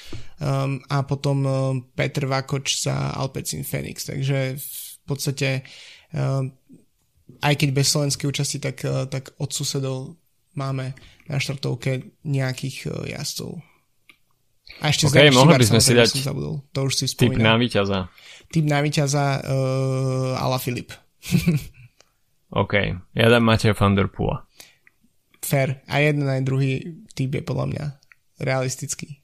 um, 0.43 0.83
a 0.91 1.07
potom 1.07 1.39
uh, 1.45 1.55
Petr 1.95 2.27
Vakoč 2.27 2.83
za 2.83 3.15
Alpecin 3.15 3.63
Phoenix. 3.63 4.11
Takže 4.11 4.59
v 4.59 4.97
podstate 5.07 5.63
um, 6.11 6.51
aj 7.45 7.55
keď 7.55 7.69
bez 7.71 7.87
slovenskej 7.93 8.27
účasti, 8.27 8.59
tak, 8.59 8.83
uh, 8.89 9.07
tak 9.07 9.37
od 9.39 9.51
susedov 9.53 10.17
máme 10.57 10.97
na 11.29 11.37
štartovke 11.37 12.17
nejakých 12.25 12.77
uh, 12.89 12.93
jazdcov. 13.07 13.61
A 14.85 14.93
ešte 14.93 15.09
okay, 15.09 15.33
mohli 15.33 15.57
by 15.59 15.67
sme 15.67 15.81
si 15.81 15.97
dať 15.97 16.21
zabudol. 16.21 16.61
To 16.77 16.87
už 16.87 16.93
si 16.93 17.07
typ 17.09 17.35
na 17.41 17.57
víťaza. 17.57 18.13
Typ 18.53 18.65
na 18.69 18.85
víťaza 18.85 19.41
uh, 19.41 20.43
Ala 20.45 20.61
Filip. 20.61 20.93
OK, 22.63 22.75
ja 23.17 23.27
dám 23.29 23.45
Matej 23.45 23.77
van 23.77 23.97
der 23.97 24.09
Pua. 24.09 24.45
Fair. 25.45 25.85
A 25.89 26.01
jeden 26.01 26.29
aj 26.29 26.45
druhý 26.45 27.05
typ 27.13 27.33
je 27.33 27.43
podľa 27.45 27.67
mňa 27.73 27.85
realistický. 28.45 29.21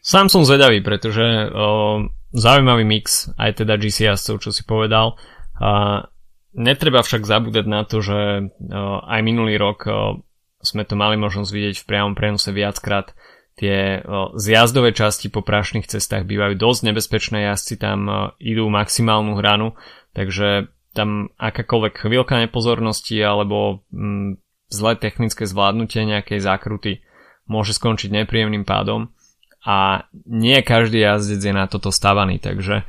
Sám 0.00 0.30
som 0.30 0.46
zvedavý, 0.46 0.86
pretože 0.86 1.50
uh, 1.50 2.06
zaujímavý 2.30 2.86
mix 2.86 3.26
aj 3.34 3.64
teda 3.64 3.74
GC 3.74 4.12
jazdcov, 4.12 4.36
čo 4.38 4.50
si 4.54 4.62
povedal. 4.62 5.18
Uh, 5.58 6.06
netreba 6.54 7.02
však 7.02 7.26
zabúdať 7.26 7.66
na 7.66 7.82
to, 7.82 7.98
že 7.98 8.48
uh, 8.48 9.02
aj 9.02 9.20
minulý 9.26 9.58
rok 9.58 9.82
uh, 9.88 10.14
sme 10.66 10.82
to 10.82 10.98
mali 10.98 11.14
možnosť 11.14 11.50
vidieť 11.54 11.76
v 11.80 11.88
priamom 11.88 12.14
prenose 12.18 12.50
viackrát. 12.50 13.14
Tie 13.56 14.04
zjazdové 14.36 14.92
časti 14.92 15.32
po 15.32 15.40
prašných 15.40 15.88
cestách 15.88 16.28
bývajú 16.28 16.60
dosť 16.60 16.80
nebezpečné, 16.92 17.48
jazdci 17.48 17.80
tam 17.80 18.34
idú 18.36 18.68
maximálnu 18.68 19.32
hranu, 19.40 19.72
takže 20.12 20.68
tam 20.92 21.32
akákoľvek 21.40 21.94
chvíľka 22.04 22.40
nepozornosti 22.44 23.16
alebo 23.16 23.86
mm, 23.92 24.40
zlé 24.68 24.92
technické 25.00 25.48
zvládnutie 25.48 26.04
nejakej 26.04 26.40
zákruty 26.40 27.06
môže 27.46 27.72
skončiť 27.76 28.12
nepríjemným 28.12 28.66
pádom 28.66 29.14
a 29.64 30.08
nie 30.26 30.58
každý 30.60 31.00
jazdec 31.04 31.40
je 31.42 31.52
na 31.54 31.64
toto 31.70 31.90
stavaný, 31.94 32.38
takže 32.38 32.84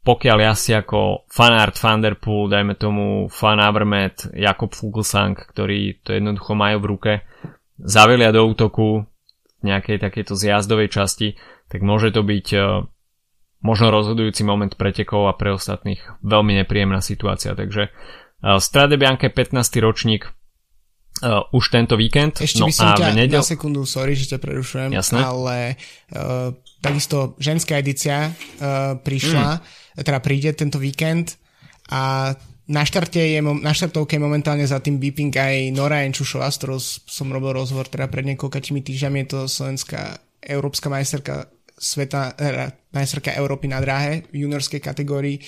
pokiaľ 0.00 0.38
jazdci 0.40 0.72
ako 0.80 1.28
Fanart 1.28 1.76
Van 1.76 2.00
Der 2.00 2.16
Poel, 2.16 2.48
dajme 2.48 2.74
tomu 2.80 3.28
Fan 3.28 3.60
Avermaet, 3.60 4.32
Jakob 4.32 4.72
Fuglsang, 4.72 5.36
ktorí 5.36 6.00
to 6.00 6.16
jednoducho 6.16 6.56
majú 6.56 6.80
v 6.80 6.88
ruke, 6.88 7.12
zavelia 7.76 8.32
do 8.32 8.48
útoku, 8.48 9.04
nejakej 9.60 10.00
takejto 10.00 10.32
zjazdovej 10.36 10.88
časti, 10.88 11.36
tak 11.68 11.84
môže 11.84 12.16
to 12.16 12.24
byť 12.24 12.46
uh, 12.56 12.88
možno 13.60 13.92
rozhodujúci 13.92 14.40
moment 14.42 14.72
pretekov 14.72 15.28
a 15.28 15.36
pre 15.36 15.52
ostatných 15.52 16.00
veľmi 16.24 16.56
nepríjemná 16.64 17.04
situácia. 17.04 17.52
Takže 17.52 17.92
uh, 17.92 18.56
Strade 18.56 18.96
Bianche 18.96 19.28
15. 19.28 19.84
ročník 19.84 20.32
uh, 21.20 21.44
už 21.52 21.64
tento 21.68 21.94
víkend. 22.00 22.40
Ešte 22.40 22.64
no 22.64 22.68
by 22.68 22.72
som 22.72 22.88
a 22.88 22.96
ťa 22.96 23.08
nedel... 23.12 23.40
na 23.40 23.44
sekundu, 23.44 23.84
sorry, 23.84 24.16
že 24.16 24.36
ťa 24.36 24.38
prerušujem, 24.40 24.90
Jasné. 24.96 25.20
ale 25.20 25.56
uh, 26.16 26.56
takisto 26.80 27.36
ženská 27.36 27.84
edícia 27.84 28.32
uh, 28.32 28.96
prišla, 28.96 29.60
mm. 29.60 29.79
Teda 29.96 30.18
príde 30.22 30.54
tento 30.54 30.78
víkend 30.78 31.40
a 31.90 32.32
na, 32.70 32.82
štarte 32.86 33.18
je, 33.18 33.42
na 33.42 33.74
štartovke 33.74 34.14
je 34.14 34.22
momentálne 34.22 34.62
za 34.62 34.78
tým 34.78 35.02
beeping 35.02 35.34
aj 35.34 35.74
Nora 35.74 36.06
Enčušová, 36.06 36.46
s 36.46 36.62
ktorou 36.62 36.78
som 36.78 37.26
robil 37.34 37.50
rozhovor 37.50 37.90
teda 37.90 38.06
pred 38.06 38.22
niekoľkými 38.30 38.78
týždňami, 38.78 39.26
je 39.26 39.28
to 39.34 39.40
slovenská 39.50 40.22
európska 40.38 40.86
majsterka 40.86 41.50
sveta, 41.80 42.36
eh, 42.38 42.70
majsterka 42.92 43.34
Európy 43.34 43.66
na 43.66 43.80
dráhe 43.80 44.28
v 44.30 44.44
juniorskej 44.44 44.84
kategórii. 44.84 45.40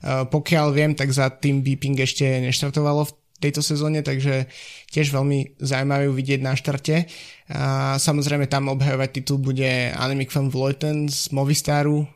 Uh, 0.00 0.24
pokiaľ 0.30 0.66
viem, 0.70 0.92
tak 0.94 1.10
za 1.10 1.28
tým 1.28 1.66
beeping 1.66 1.98
ešte 1.98 2.24
neštartovalo 2.24 3.10
v 3.10 3.12
tejto 3.42 3.64
sezóne, 3.64 4.04
takže 4.04 4.46
tiež 4.92 5.10
veľmi 5.10 5.58
zaujímavé 5.58 6.12
vidieť 6.12 6.40
na 6.44 6.54
štarte. 6.54 7.08
A 7.50 7.96
samozrejme 7.98 8.46
tam 8.46 8.70
obhajovať 8.70 9.10
titul 9.20 9.42
bude 9.42 9.90
Annemiek 9.96 10.30
van 10.30 10.52
Vleuten 10.52 11.08
z 11.10 11.32
Movistaru, 11.34 12.06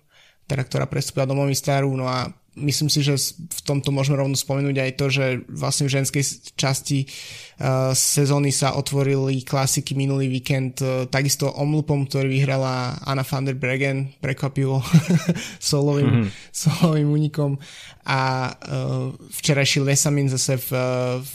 teda 0.45 0.63
ktorá 0.65 0.85
prestúpila 0.85 1.29
do 1.29 1.37
Movistaru, 1.37 1.89
no 1.97 2.05
a 2.05 2.29
myslím 2.55 2.87
si, 2.91 3.03
že 3.03 3.19
v 3.35 3.61
tomto 3.67 3.91
môžeme 3.91 4.19
rovno 4.19 4.39
spomenúť 4.39 4.77
aj 4.79 4.91
to, 4.95 5.07
že 5.11 5.25
vlastne 5.51 5.91
v 5.91 5.95
ženskej 6.01 6.25
časti 6.55 6.99
uh, 7.07 7.91
sezóny 7.93 8.55
sa 8.55 8.79
otvorili 8.79 9.43
klasiky 9.43 9.99
minulý 9.99 10.31
víkend 10.31 10.79
uh, 10.81 11.11
takisto 11.11 11.51
omlupom, 11.51 12.07
ktorý 12.07 12.31
vyhrala 12.31 12.99
Anna 13.03 13.27
van 13.27 13.45
der 13.47 13.59
Bregen, 13.59 14.15
prekvapivo 14.23 14.81
solovým, 15.59 16.31
mm-hmm. 16.31 16.31
solovým 16.55 17.09
únikom 17.11 17.59
a 18.07 18.53
uh, 18.55 19.11
včerajší 19.35 19.83
Lesamin 19.83 20.31
zase 20.31 20.55
v, 20.59 20.71
v 21.19 21.31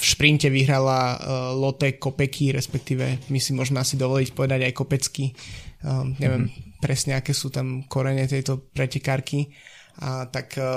šprinte 0.00 0.48
vyhrala 0.48 1.00
uh, 1.00 1.18
Lotte 1.52 2.00
Kopeky, 2.00 2.56
respektíve 2.56 3.28
my 3.28 3.38
si 3.40 3.52
môžeme 3.52 3.84
asi 3.84 4.00
dovoliť 4.00 4.32
povedať 4.32 4.60
aj 4.64 4.72
Kopecky. 4.72 5.36
Um, 5.84 6.16
neviem 6.16 6.48
mm-hmm. 6.48 6.80
presne, 6.80 7.12
aké 7.20 7.36
sú 7.36 7.52
tam 7.52 7.84
korene 7.84 8.24
tejto 8.24 8.72
pretekárky 8.72 9.52
a 10.00 10.26
tak, 10.26 10.56
e, 10.56 10.72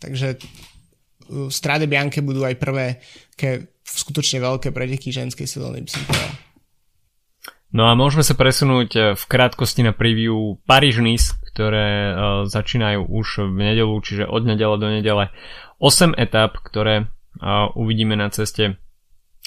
takže 0.00 0.40
Strade 1.52 1.86
Bianche 1.90 2.22
budú 2.22 2.46
aj 2.46 2.56
prvé 2.56 2.98
ke 3.36 3.78
skutočne 3.84 4.42
veľké 4.42 4.72
preteky 4.72 5.12
ženskej 5.12 5.46
sezóny, 5.46 5.84
by 5.84 5.90
som 5.90 6.02
povedal. 6.08 6.32
No 7.76 7.90
a 7.90 7.92
môžeme 7.98 8.24
sa 8.24 8.32
presunúť 8.32 8.90
e, 8.96 9.00
v 9.12 9.24
krátkosti 9.28 9.84
na 9.84 9.92
preview 9.92 10.56
Paríž-Nice, 10.64 11.36
ktoré 11.56 12.12
uh, 12.12 12.44
začínajú 12.44 13.08
už 13.08 13.48
v 13.48 13.58
nedelu, 13.64 13.96
čiže 14.04 14.28
od 14.28 14.44
nedele 14.44 14.76
do 14.76 14.92
nedele 14.92 15.32
8 15.80 16.12
etap, 16.20 16.60
ktoré 16.60 17.08
uh, 17.08 17.72
uvidíme 17.72 18.12
na 18.12 18.28
ceste 18.28 18.76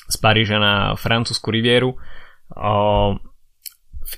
z 0.09 0.15
Paríža 0.17 0.57
na 0.57 0.97
francúzsku 0.97 1.53
rivieru. 1.53 2.01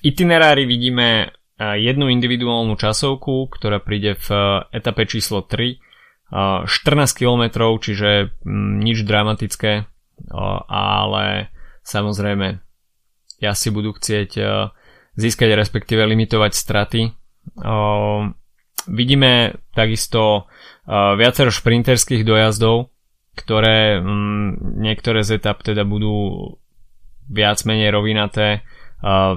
Itinerári 0.02 0.66
vidíme 0.66 1.30
jednu 1.62 2.10
individuálnu 2.10 2.74
časovku, 2.74 3.54
ktorá 3.54 3.78
príde 3.78 4.18
v 4.18 4.30
eh, 4.34 4.82
etape 4.82 5.06
číslo 5.06 5.46
3. 5.46 5.78
14 6.32 6.64
km, 7.12 7.44
čiže 7.76 8.32
mm, 8.48 8.80
nič 8.80 9.04
dramatické, 9.04 9.84
ale 10.72 11.52
samozrejme 11.84 12.64
ja 13.44 13.52
si 13.52 13.68
budú 13.68 13.92
chcieť 13.92 14.40
získať 15.20 15.50
respektíve 15.60 16.00
limitovať 16.08 16.52
straty. 16.56 17.12
Vidíme 18.88 19.32
takisto 19.76 20.48
viacero 20.88 21.52
šprinterských 21.52 22.24
dojazdov, 22.24 22.96
ktoré 23.36 24.00
mm, 24.00 24.80
niektoré 24.80 25.28
z 25.28 25.36
etap 25.36 25.68
teda 25.68 25.84
budú 25.84 26.48
viac 27.28 27.60
menej 27.68 27.92
rovinaté, 27.92 28.64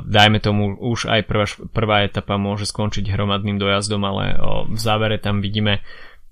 Dajme 0.04 0.38
tomu 0.44 0.76
už 0.76 1.08
aj 1.08 1.20
prvá, 1.24 1.48
prvá 1.72 1.96
etapa 2.04 2.36
môže 2.36 2.68
skončiť 2.68 3.08
hromadným 3.08 3.56
dojazdom, 3.56 4.04
ale 4.04 4.36
v 4.68 4.78
závere 4.78 5.16
tam 5.16 5.40
vidíme 5.40 5.80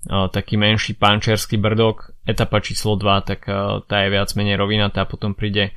taký 0.05 0.59
menší 0.59 0.93
pančerský 0.93 1.57
brdok. 1.57 2.13
Etapa 2.23 2.61
číslo 2.61 2.93
2, 2.93 3.29
tak 3.29 3.49
tá 3.89 3.95
je 4.05 4.09
viac 4.13 4.29
menej 4.37 4.59
rovinatá, 4.61 5.09
potom 5.09 5.33
príde 5.33 5.73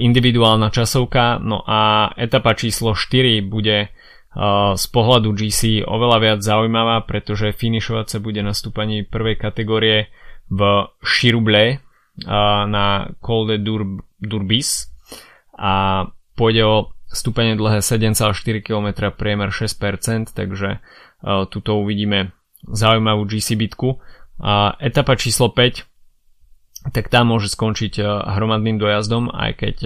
individuálna 0.00 0.72
časovka, 0.72 1.38
no 1.38 1.62
a 1.62 2.10
etapa 2.18 2.58
číslo 2.58 2.96
4 2.96 3.38
bude 3.46 3.92
z 4.74 4.84
pohľadu 4.90 5.30
GC 5.30 5.86
oveľa 5.86 6.18
viac 6.18 6.40
zaujímavá, 6.42 7.06
pretože 7.06 7.54
finišovať 7.54 8.06
sa 8.08 8.18
bude 8.18 8.42
na 8.42 8.50
stúpaní 8.50 9.06
prvej 9.06 9.38
kategórie 9.38 10.10
v 10.50 10.90
Širuble 10.98 11.78
na 12.66 13.14
Col 13.22 13.46
de 13.46 13.62
Dur- 13.62 14.02
Durbis 14.18 14.90
a 15.54 16.02
pôjde 16.34 16.62
o 16.66 16.76
stúpanie 17.08 17.54
dlhé 17.54 17.80
7,4 17.80 18.34
km 18.60 19.10
priemer 19.14 19.54
6%, 19.54 20.34
takže 20.34 20.82
tuto 21.48 21.70
uvidíme 21.78 22.34
zaujímavú 22.66 23.24
GC 23.24 23.54
bitku. 23.54 24.02
A 24.42 24.74
etapa 24.82 25.14
číslo 25.14 25.54
5, 25.54 25.86
tak 26.90 27.06
tam 27.08 27.30
môže 27.30 27.48
skončiť 27.54 28.02
hromadným 28.02 28.82
dojazdom, 28.82 29.30
aj 29.30 29.50
keď 29.62 29.76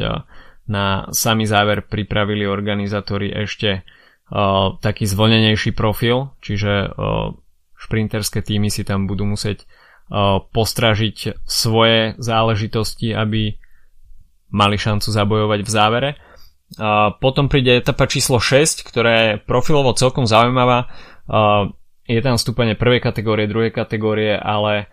na 0.68 1.08
samý 1.10 1.48
záver 1.48 1.88
pripravili 1.88 2.44
organizátori 2.44 3.32
ešte 3.32 3.80
uh, 3.80 4.76
taký 4.84 5.08
zvolnenejší 5.08 5.72
profil, 5.72 6.36
čiže 6.44 6.92
uh, 6.92 7.32
šprinterské 7.80 8.44
týmy 8.44 8.68
si 8.68 8.84
tam 8.84 9.08
budú 9.08 9.24
musieť 9.24 9.64
uh, 9.64 10.44
postražiť 10.52 11.40
svoje 11.48 12.20
záležitosti, 12.20 13.16
aby 13.16 13.56
mali 14.52 14.76
šancu 14.76 15.08
zabojovať 15.08 15.60
v 15.64 15.70
závere. 15.72 16.10
Potom 17.24 17.48
príde 17.48 17.80
etapa 17.80 18.04
číslo 18.04 18.36
6, 18.36 18.84
ktorá 18.84 19.12
je 19.16 19.30
profilovo 19.40 19.96
celkom 19.96 20.28
zaujímavá. 20.28 20.92
Je 22.04 22.20
tam 22.20 22.36
stúpanie 22.36 22.76
prvej 22.76 23.00
kategórie, 23.00 23.48
druhej 23.48 23.72
kategórie, 23.72 24.36
ale 24.36 24.92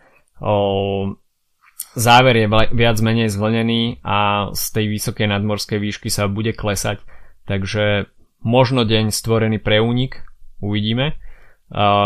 záver 1.96 2.36
je 2.36 2.48
viac 2.76 2.98
menej 3.00 3.32
zvlnený 3.32 4.04
a 4.04 4.52
z 4.56 4.64
tej 4.72 4.86
vysokej 4.88 5.28
nadmorskej 5.32 5.80
výšky 5.80 6.12
sa 6.12 6.28
bude 6.28 6.56
klesať, 6.56 7.04
takže 7.48 8.08
možno 8.44 8.84
deň 8.84 9.16
stvorený 9.16 9.64
pre 9.64 9.80
únik, 9.80 10.28
uvidíme. 10.60 11.16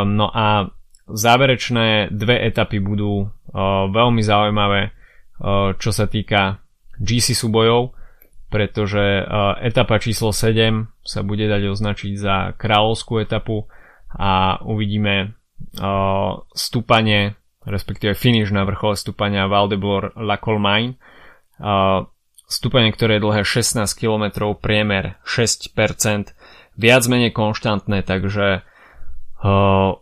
No 0.06 0.28
a 0.30 0.70
záverečné 1.10 2.14
dve 2.14 2.38
etapy 2.42 2.78
budú 2.78 3.34
veľmi 3.90 4.22
zaujímavé, 4.22 4.94
čo 5.78 5.90
sa 5.90 6.06
týka 6.06 6.62
GC 7.02 7.34
súbojov, 7.34 7.98
pretože 8.50 9.24
uh, 9.24 9.56
etapa 9.62 10.02
číslo 10.02 10.34
7 10.34 10.90
sa 11.06 11.22
bude 11.22 11.46
dať 11.46 11.70
označiť 11.70 12.14
za 12.18 12.36
kráľovskú 12.58 13.22
etapu 13.22 13.70
a 14.10 14.58
uvidíme 14.66 15.38
uh, 15.78 16.42
stúpanie, 16.54 17.38
respektíve 17.64 18.18
finish 18.18 18.50
na 18.50 18.66
vrchole 18.66 18.98
stúpania 18.98 19.46
Valdebor 19.46 20.18
La 20.18 20.42
Colmaine. 20.42 20.98
Uh, 21.62 22.10
Stúpanie, 22.50 22.90
ktoré 22.90 23.22
je 23.22 23.30
dlhé 23.30 23.42
16 23.46 23.86
km, 23.94 24.58
priemer 24.58 25.22
6%, 25.22 26.34
viac 26.82 27.04
menej 27.06 27.30
konštantné, 27.30 28.02
takže 28.02 28.66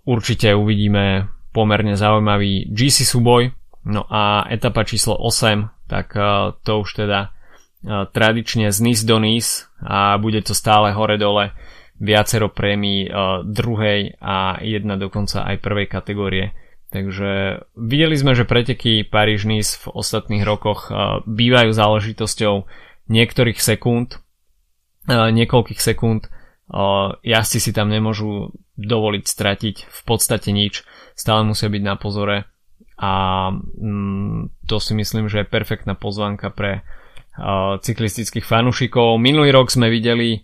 určite 0.07 0.55
uvidíme 0.55 1.27
pomerne 1.51 1.99
zaujímavý 1.99 2.71
GC 2.71 3.03
súboj. 3.03 3.51
No 3.83 4.07
a 4.07 4.47
etapa 4.47 4.87
číslo 4.87 5.19
8, 5.19 5.91
tak 5.91 6.15
to 6.63 6.71
už 6.79 7.03
teda 7.03 7.35
tradične 7.85 8.73
z 8.73 8.77
Nice 8.81 9.05
do 9.05 9.17
Nice 9.21 9.69
a 9.81 10.17
bude 10.17 10.41
to 10.41 10.57
stále 10.57 10.93
hore-dole. 10.93 11.53
Viacero 11.97 12.53
prémií 12.53 13.09
uh, 13.09 13.41
druhej 13.41 14.21
a 14.21 14.61
jedna 14.61 15.01
dokonca 15.01 15.49
aj 15.49 15.57
prvej 15.65 15.89
kategórie. 15.89 16.53
Takže 16.93 17.65
videli 17.73 18.13
sme, 18.13 18.37
že 18.37 18.45
preteky 18.45 19.01
Paríž-Nice 19.01 19.81
v 19.81 19.97
ostatných 19.97 20.45
rokoch 20.45 20.93
uh, 20.93 21.25
bývajú 21.25 21.73
záležitosťou 21.73 22.69
niektorých 23.09 23.57
sekúnd, 23.57 24.21
uh, 25.09 25.33
niekoľkých 25.33 25.81
sekúnd. 25.81 26.29
Jazdci 27.23 27.63
si 27.63 27.71
tam 27.71 27.87
nemôžu 27.87 28.51
dovoliť 28.75 29.23
stratiť 29.23 29.75
v 29.87 30.01
podstate 30.03 30.51
nič, 30.51 30.83
stále 31.15 31.47
musia 31.47 31.71
byť 31.71 31.79
na 31.81 31.95
pozore. 31.95 32.43
A 32.99 33.11
um, 33.55 34.51
to 34.67 34.77
si 34.83 34.91
myslím, 34.91 35.31
že 35.31 35.41
je 35.41 35.47
perfektná 35.47 35.95
pozvánka 35.95 36.51
pre 36.51 36.83
cyklistických 37.81 38.45
fanúšikov. 38.45 39.21
Minulý 39.21 39.53
rok 39.53 39.69
sme 39.69 39.93
videli 39.93 40.41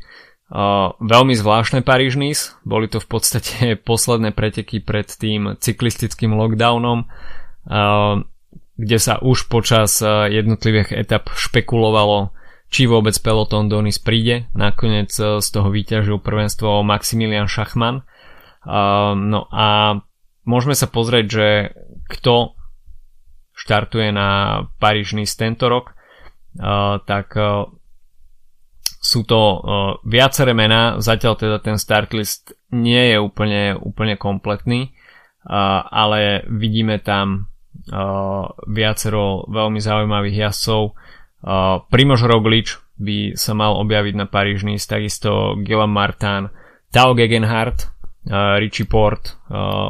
veľmi 1.01 1.33
zvláštne 1.33 1.81
paríž. 1.81 2.15
Boli 2.61 2.85
to 2.85 3.01
v 3.01 3.07
podstate 3.09 3.75
posledné 3.89 4.31
preteky 4.31 4.79
pred 4.79 5.09
tým 5.09 5.57
cyklistickým 5.57 6.37
lockdownom, 6.37 7.09
kde 8.77 8.97
sa 9.01 9.17
už 9.21 9.49
počas 9.49 10.01
jednotlivých 10.05 10.93
etap 10.93 11.33
špekulovalo, 11.33 12.33
či 12.69 12.89
vôbec 12.89 13.13
peloton 13.21 13.69
do 13.69 13.81
príde. 14.01 14.49
Nakoniec 14.53 15.13
z 15.13 15.47
toho 15.49 15.69
vyťažil 15.69 16.21
prvenstvo 16.21 16.85
Maximilian 16.85 17.49
Schachmann. 17.49 18.05
No 19.17 19.41
a 19.49 19.97
môžeme 20.45 20.73
sa 20.77 20.85
pozrieť, 20.89 21.25
že 21.29 21.47
kto 22.09 22.57
štartuje 23.53 24.09
na 24.09 24.61
paríž 24.81 25.13
tento 25.37 25.69
rok, 25.69 25.93
tak 27.03 27.27
uh, 27.37 27.65
sú 29.03 29.27
to 29.27 29.41
uh, 29.41 29.59
viaceré 30.07 30.55
mená, 30.55 31.01
zatiaľ 31.03 31.35
teda 31.35 31.57
ten 31.59 31.77
start 31.81 32.13
list 32.15 32.55
nie 32.71 33.13
je 33.13 33.17
úplne, 33.19 33.77
úplne 33.77 34.17
kompletný, 34.17 34.95
ale 35.43 36.47
vidíme 36.47 37.03
tam 37.03 37.51
viacero 38.63 39.43
veľmi 39.51 39.77
zaujímavých 39.77 40.47
jazdcov. 40.47 40.95
Primož 41.91 42.21
Roglič 42.23 42.79
by 42.95 43.35
sa 43.35 43.51
mal 43.51 43.75
objaviť 43.75 44.15
na 44.15 44.25
paríž 44.25 44.63
takisto 44.87 45.59
Gilles 45.61 45.91
Martin, 45.91 46.47
Tao 46.95 47.11
Gegenhardt, 47.11 47.91
Richie 48.57 48.87
Port, 48.87 49.35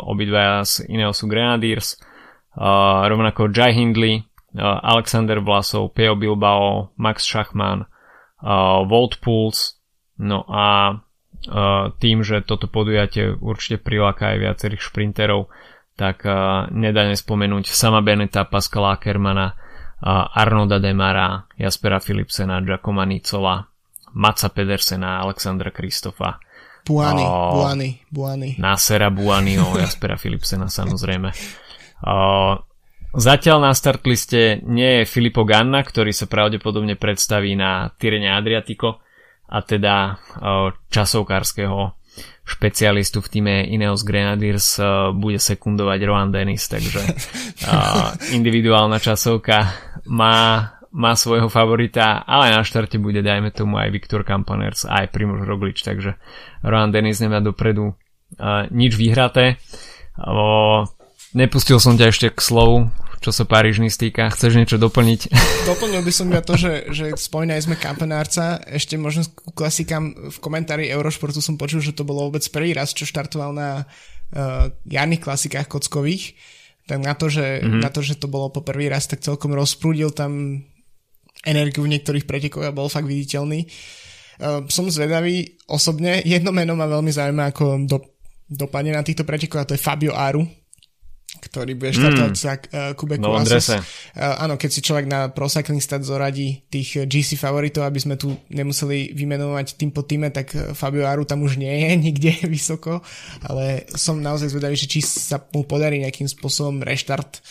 obidvaja 0.09 0.65
z 0.65 0.89
Ineosu 0.89 1.29
Grenadiers, 1.29 2.01
uh, 2.57 3.05
rovnako 3.05 3.53
Jai 3.53 3.77
Hindley, 3.77 4.25
Alexander 4.61 5.41
Vlasov, 5.41 5.97
Peo 5.97 6.13
Bilbao, 6.13 6.93
Max 6.97 7.25
Schachmann, 7.25 7.89
uh, 8.41 8.85
Volt 8.85 9.17
Pulse, 9.17 9.81
no 10.21 10.45
a 10.45 10.93
uh, 10.93 11.89
tým, 11.97 12.21
že 12.21 12.45
toto 12.45 12.69
podujatie 12.69 13.33
určite 13.33 13.81
priláka 13.81 14.33
aj 14.33 14.37
viacerých 14.37 14.81
šprinterov, 14.81 15.49
tak 15.93 16.25
nedá 16.73 17.05
nespomenúť 17.05 17.69
sama 17.69 18.01
Beneta, 18.01 18.49
Pascala 18.49 18.97
Ackermana, 18.97 19.53
Arnolda 20.01 20.81
Demara, 20.81 21.45
Jaspera 21.53 22.01
Philipsena, 22.01 22.65
Giacomo 22.65 23.05
Nicola, 23.05 23.61
Maca 24.17 24.49
Pedersena, 24.49 25.21
Alexandra 25.21 25.69
Kristofa, 25.69 26.41
Buany, 26.83 27.23
uh, 27.23 27.55
Buany, 27.55 27.89
Buany. 28.11 28.49
Nasera 28.59 29.07
Buanyho, 29.07 29.79
Jaspera 29.79 30.19
Philipsena 30.19 30.67
samozrejme. 30.67 31.31
Uh, 32.03 32.59
Zatiaľ 33.13 33.69
na 33.69 33.71
start 33.77 34.09
liste 34.09 34.57
nie 34.65 35.01
je 35.01 35.09
Filippo 35.09 35.45
Ganna, 35.45 35.85
ktorý 35.85 36.09
sa 36.09 36.25
pravdepodobne 36.25 36.97
predstaví 36.97 37.53
na 37.53 37.93
Tyrene 37.93 38.33
Adriatico 38.33 39.05
a 39.53 39.61
teda 39.61 40.17
časovkárskeho 40.89 41.93
špecialistu 42.43 43.21
v 43.21 43.29
týme 43.29 43.55
Ineos 43.69 44.01
Grenadiers 44.01 44.81
bude 45.13 45.37
sekundovať 45.37 45.99
Rohan 46.09 46.33
Dennis, 46.33 46.65
takže 46.65 47.05
individuálna 48.37 48.97
časovka 48.97 49.69
má, 50.09 50.35
má 50.89 51.13
svojho 51.13 51.53
favorita, 51.53 52.25
ale 52.25 52.49
na 52.49 52.65
štarte 52.65 52.97
bude 52.97 53.21
dajme 53.21 53.53
tomu 53.53 53.77
aj 53.77 53.93
Viktor 53.93 54.25
Kampaners 54.25 54.89
aj 54.89 55.13
Primož 55.13 55.45
Roglič, 55.45 55.85
takže 55.85 56.17
Rohan 56.65 56.89
Dennis 56.89 57.21
nemá 57.21 57.45
dopredu 57.45 57.93
nič 58.73 58.97
vyhraté. 58.97 59.61
Nepustil 61.33 61.81
som 61.81 61.97
ťa 61.97 62.13
ešte 62.13 62.27
k 62.29 62.37
slovu, 62.37 62.93
čo 63.23 63.33
sa 63.33 63.47
Parížny 63.47 63.89
stýka. 63.89 64.29
Chceš 64.29 64.53
niečo 64.53 64.77
doplniť? 64.77 65.33
Doplnil 65.69 66.05
by 66.05 66.13
som 66.13 66.29
iba 66.29 66.45
to, 66.45 66.53
že, 66.53 66.93
že 66.93 67.05
spomínali 67.17 67.57
sme 67.57 67.73
kampenárca. 67.73 68.61
Ešte 68.69 69.01
možno 69.01 69.25
ku 69.33 69.49
klasikám 69.49 70.29
v 70.29 70.37
komentári 70.37 70.93
Eurošportu 70.93 71.41
som 71.41 71.57
počul, 71.57 71.81
že 71.81 71.97
to 71.97 72.05
bolo 72.05 72.29
vôbec 72.29 72.45
prvý 72.53 72.77
raz, 72.77 72.93
čo 72.93 73.09
štartoval 73.09 73.49
na 73.49 73.69
uh, 73.81 74.69
jarných 74.85 75.25
klasikách 75.25 75.65
kockových. 75.65 76.37
Tak 76.85 77.01
na 77.01 77.17
to, 77.17 77.33
že, 77.33 77.65
mm-hmm. 77.65 77.81
na 77.81 77.89
to, 77.89 78.05
že 78.05 78.19
to 78.19 78.29
bolo 78.29 78.53
po 78.53 78.61
prvý 78.61 78.91
raz, 78.91 79.09
tak 79.09 79.25
celkom 79.25 79.57
rozprúdil 79.57 80.13
tam 80.13 80.61
energiu 81.47 81.87
v 81.87 81.97
niektorých 81.97 82.29
pretekoch 82.29 82.67
a 82.67 82.75
bol 82.75 82.93
fakt 82.93 83.09
viditeľný. 83.09 83.65
Uh, 84.37 84.69
som 84.69 84.85
zvedavý 84.85 85.57
osobne. 85.65 86.21
Jedno 86.21 86.53
meno 86.53 86.77
ma 86.77 86.85
veľmi 86.85 87.09
zaujíma, 87.09 87.55
ako 87.55 87.89
do, 87.89 87.97
dopadne 88.45 88.93
na 88.93 89.01
týchto 89.01 89.25
pretekoch 89.25 89.65
a 89.65 89.67
to 89.71 89.73
je 89.73 89.81
Fabio 89.81 90.13
Aru, 90.13 90.45
ktorý 91.43 91.75
bude 91.75 91.91
štartovať 91.91 92.31
mm. 92.31 92.39
za 92.39 92.53
uh, 92.55 92.95
Kubeku 92.95 93.27
no, 93.27 93.35
Asos. 93.35 93.75
Uh, 93.75 93.83
áno, 94.15 94.55
keď 94.55 94.69
si 94.71 94.79
človek 94.79 95.05
na 95.11 95.27
Pro 95.27 95.51
Cycling 95.51 95.83
zoradí 95.83 96.63
tých 96.71 97.03
GC 97.03 97.35
favoritov, 97.35 97.83
aby 97.83 97.99
sme 97.99 98.15
tu 98.15 98.31
nemuseli 98.47 99.11
vymenovať 99.11 99.75
tým 99.75 99.91
po 99.91 100.07
týme, 100.07 100.31
tak 100.31 100.55
Fabio 100.71 101.03
Aru 101.03 101.27
tam 101.27 101.43
už 101.43 101.59
nie 101.59 101.83
je 101.83 101.89
nikde 102.07 102.31
vysoko, 102.47 103.03
ale 103.43 103.83
som 103.91 104.23
naozaj 104.23 104.55
zvedavý, 104.55 104.79
či 104.79 105.03
sa 105.03 105.43
mu 105.51 105.67
podarí 105.67 105.99
nejakým 105.99 106.31
spôsobom 106.31 106.79
reštart 106.79 107.43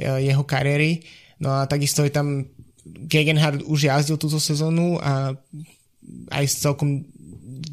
jeho 0.00 0.42
kariéry. 0.42 1.06
No 1.38 1.54
a 1.54 1.70
takisto 1.70 2.02
je 2.02 2.10
tam 2.10 2.50
Gegenhard 2.84 3.64
už 3.64 3.88
jazdil 3.88 4.20
túto 4.20 4.36
sezónu 4.36 5.00
a 5.00 5.32
aj 6.30 6.44
celkom 6.52 7.08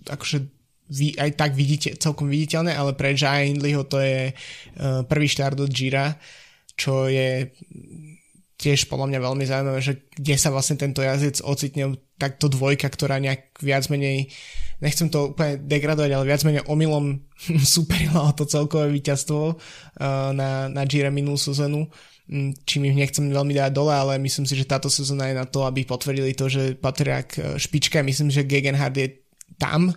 akože 0.08 0.61
vy, 0.92 1.16
aj 1.16 1.32
tak 1.40 1.56
vidíte, 1.56 1.96
celkom 1.96 2.28
viditeľné, 2.28 2.76
ale 2.76 2.92
pre 3.00 3.16
Jaya 3.16 3.48
Hindleyho 3.48 3.88
to 3.88 4.04
je 4.04 4.36
uh, 4.36 5.08
prvý 5.08 5.28
štart 5.32 5.56
od 5.56 5.72
Gira, 5.72 6.20
čo 6.76 7.08
je 7.08 7.48
tiež 8.60 8.92
podľa 8.92 9.10
mňa 9.10 9.20
veľmi 9.26 9.46
zaujímavé, 9.48 9.80
že 9.82 10.06
kde 10.14 10.36
sa 10.38 10.54
vlastne 10.54 10.78
tento 10.78 11.02
jazdec 11.02 11.42
ocitne 11.42 11.98
takto 12.20 12.46
dvojka, 12.46 12.86
ktorá 12.92 13.18
nejak 13.18 13.58
viac 13.64 13.90
menej 13.90 14.30
nechcem 14.82 15.10
to 15.10 15.34
úplne 15.34 15.62
degradovať, 15.66 16.12
ale 16.14 16.30
viac 16.30 16.42
menej 16.46 16.64
omylom 16.70 17.26
superila 17.78 18.30
o 18.30 18.36
to 18.36 18.46
celkové 18.46 18.92
víťazstvo 18.92 19.56
uh, 19.56 20.30
na, 20.36 20.68
na 20.68 20.84
Gira 20.86 21.10
minulú 21.10 21.40
sezónu 21.40 21.88
mm, 22.28 22.68
čím 22.68 22.92
ich 22.92 23.00
nechcem 23.00 23.32
veľmi 23.32 23.56
dať 23.56 23.72
dole, 23.72 23.96
ale 23.96 24.22
myslím 24.22 24.44
si, 24.44 24.60
že 24.60 24.68
táto 24.68 24.92
sezóna 24.92 25.32
je 25.32 25.36
na 25.40 25.46
to, 25.48 25.64
aby 25.64 25.88
potvrdili 25.88 26.36
to, 26.36 26.48
že 26.52 26.80
patria 26.80 27.28
k 27.28 27.60
špičke. 27.60 28.00
Myslím, 28.00 28.32
že 28.32 28.48
Gegenhard 28.48 28.96
je 28.96 29.22
tam 29.60 29.92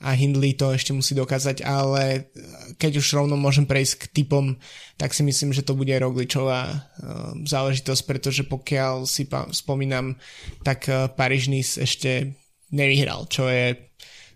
a 0.00 0.16
Hindley 0.16 0.56
to 0.56 0.72
ešte 0.72 0.96
musí 0.96 1.12
dokázať, 1.12 1.60
ale 1.60 2.32
keď 2.80 3.04
už 3.04 3.06
rovno 3.20 3.36
môžem 3.36 3.68
prejsť 3.68 3.94
k 4.00 4.04
typom, 4.20 4.56
tak 4.96 5.12
si 5.12 5.20
myslím, 5.20 5.52
že 5.52 5.60
to 5.60 5.76
bude 5.76 5.92
Rogličová 5.92 6.60
uh, 6.72 7.36
záležitosť, 7.44 8.02
pretože 8.08 8.42
pokiaľ 8.48 9.04
si 9.04 9.28
spomínam, 9.52 10.16
tak 10.64 10.88
uh, 10.88 11.12
Paríž-Nice 11.12 11.84
ešte 11.84 12.32
nevyhral, 12.72 13.28
čo 13.28 13.46
je 13.52 13.76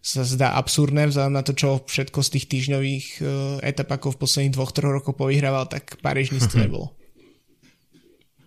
sa 0.05 0.21
zdá 0.21 0.53
absurdné 0.61 1.09
vzhľadom 1.09 1.33
na 1.33 1.41
to, 1.41 1.57
čo 1.57 1.81
všetko 1.81 2.21
z 2.21 2.29
tých 2.37 2.47
týždňových 2.53 3.07
etap 3.65 3.89
ako 3.89 4.12
v 4.12 4.21
posledných 4.21 4.53
dvoch, 4.53 4.69
troch 4.69 4.93
rokov 5.01 5.17
povyhrával, 5.17 5.65
tak 5.65 5.97
Paríž-Nice 6.05 6.53
to 6.53 6.61
nebolo. 6.69 6.93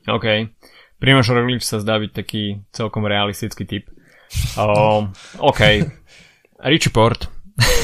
OK. 0.06 0.54
Primož 1.02 1.34
Roglič 1.34 1.66
sa 1.66 1.82
zdá 1.82 1.98
byť 1.98 2.12
taký 2.14 2.62
celkom 2.70 3.10
realistický 3.10 3.66
typ. 3.66 3.90
Um, 4.54 5.14
OK. 5.50 5.62
Richie 6.62 6.94
Port. 6.94 7.30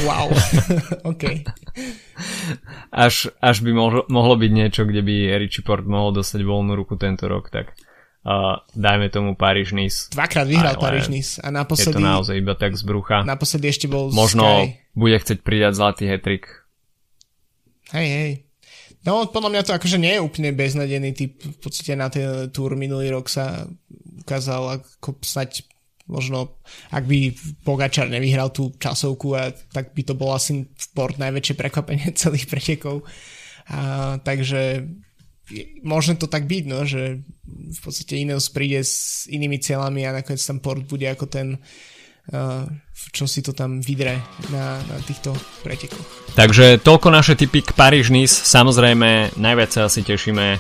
Wow, 0.06 0.30
OK. 1.12 1.50
Až, 2.94 3.34
až 3.42 3.58
by 3.66 3.72
mohlo, 3.74 4.02
mohlo 4.06 4.38
byť 4.38 4.52
niečo, 4.54 4.82
kde 4.86 5.02
by 5.02 5.16
Richie 5.42 5.66
Port 5.66 5.86
mohol 5.86 6.14
dostať 6.14 6.46
voľnú 6.46 6.78
ruku 6.78 6.94
tento 6.94 7.26
rok, 7.26 7.50
tak 7.50 7.74
uh, 8.22 8.62
dajme 8.78 9.10
tomu 9.10 9.34
Paríž 9.34 9.74
Nice. 9.74 10.14
Dvakrát 10.14 10.46
vyhral 10.46 10.78
Paríž 10.78 11.10
Nice 11.10 11.42
a 11.42 11.50
naposledy... 11.50 11.98
Je 11.98 11.98
to 11.98 12.06
naozaj 12.06 12.36
iba 12.38 12.54
tak 12.54 12.78
z 12.78 12.84
brucha. 12.86 13.26
Naposledy 13.26 13.66
ešte 13.74 13.90
bol 13.90 14.14
Možno 14.14 14.46
Sky. 14.46 14.78
bude 14.94 15.18
chcieť 15.18 15.40
pridať 15.42 15.74
zlatý 15.74 16.04
hetrik. 16.06 16.46
Hej, 17.94 18.08
hej. 18.10 18.32
No, 19.04 19.28
podľa 19.28 19.50
mňa 19.52 19.62
to 19.68 19.76
akože 19.76 20.00
nie 20.00 20.16
je 20.16 20.24
úplne 20.24 20.56
beznadený 20.56 21.12
typ. 21.12 21.36
V 21.44 21.60
podstate 21.60 21.98
na 21.98 22.08
ten 22.08 22.48
túr 22.56 22.80
minulý 22.80 23.12
rok 23.12 23.28
sa 23.28 23.68
ukázal 24.24 24.80
ako 24.80 25.20
snať 25.20 25.68
možno 26.10 26.60
ak 26.92 27.04
by 27.08 27.32
Pogačar 27.64 28.12
nevyhral 28.12 28.52
tú 28.52 28.74
časovku, 28.76 29.36
a, 29.36 29.52
tak 29.72 29.96
by 29.96 30.02
to 30.04 30.14
bolo 30.18 30.36
asi 30.36 30.68
sport 30.76 31.20
najväčšie 31.20 31.56
prekvapenie 31.56 32.12
celých 32.22 32.48
pretekov. 32.48 33.08
A, 33.72 34.18
takže 34.20 34.88
môže 35.84 36.16
to 36.16 36.32
tak 36.32 36.48
byť, 36.48 36.64
no, 36.68 36.88
že 36.88 37.24
v 37.48 37.80
podstate 37.84 38.16
Ineos 38.20 38.48
príde 38.48 38.80
s 38.80 39.28
inými 39.28 39.60
cieľami 39.60 40.08
a 40.08 40.16
nakoniec 40.16 40.40
tam 40.40 40.64
port 40.64 40.88
bude 40.88 41.04
ako 41.04 41.28
ten 41.28 41.60
uh, 41.60 41.93
čo 43.14 43.26
si 43.28 43.44
to 43.44 43.52
tam 43.52 43.84
vydre 43.84 44.24
na, 44.48 44.80
na 44.80 44.98
týchto 45.04 45.36
pretekoch. 45.60 46.34
Takže 46.40 46.80
toľko 46.80 47.08
naše 47.12 47.36
typy 47.36 47.62
k 47.62 47.76
Paríž-Nice. 47.76 48.48
Samozrejme, 48.48 49.36
najviac 49.36 49.70
sa 49.70 49.92
asi 49.92 50.02
tešíme 50.08 50.58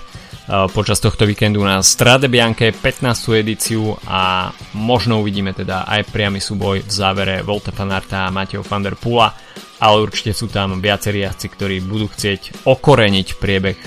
počas 0.75 0.99
tohto 0.99 1.23
víkendu 1.23 1.63
na 1.63 1.79
Strade 1.79 2.27
Bianche 2.27 2.75
15. 2.75 3.39
edíciu 3.39 3.95
a 4.03 4.51
možno 4.75 5.23
uvidíme 5.23 5.55
teda 5.55 5.87
aj 5.87 6.11
priamy 6.11 6.43
súboj 6.43 6.83
v 6.83 6.91
závere 6.91 7.39
Volta 7.47 7.71
Fanarta 7.71 8.27
a 8.27 8.33
Mateo 8.33 8.59
van 8.59 8.83
der 8.83 8.99
Pula, 8.99 9.31
ale 9.79 10.03
určite 10.03 10.35
sú 10.35 10.51
tam 10.51 10.83
viacerí 10.83 11.23
jazdci, 11.23 11.47
ktorí 11.47 11.75
budú 11.87 12.11
chcieť 12.11 12.67
okoreniť 12.67 13.27
priebeh 13.39 13.79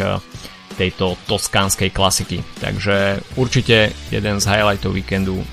tejto 0.81 1.21
toskánskej 1.29 1.93
klasiky. 1.93 2.41
Takže 2.57 3.21
určite 3.37 3.93
jeden 4.09 4.41
z 4.41 4.45
highlightov 4.49 4.97
víkendu 4.97 5.45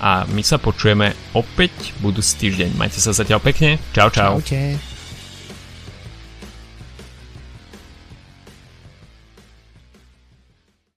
a 0.00 0.24
my 0.32 0.40
sa 0.40 0.56
počujeme 0.56 1.12
opäť 1.36 1.92
budúci 2.00 2.48
týždeň. 2.48 2.74
Majte 2.80 2.98
sa 2.98 3.12
zatiaľ 3.12 3.44
pekne. 3.44 3.76
Čau, 3.92 4.08
čau. 4.08 4.40
Čaute. 4.40 4.89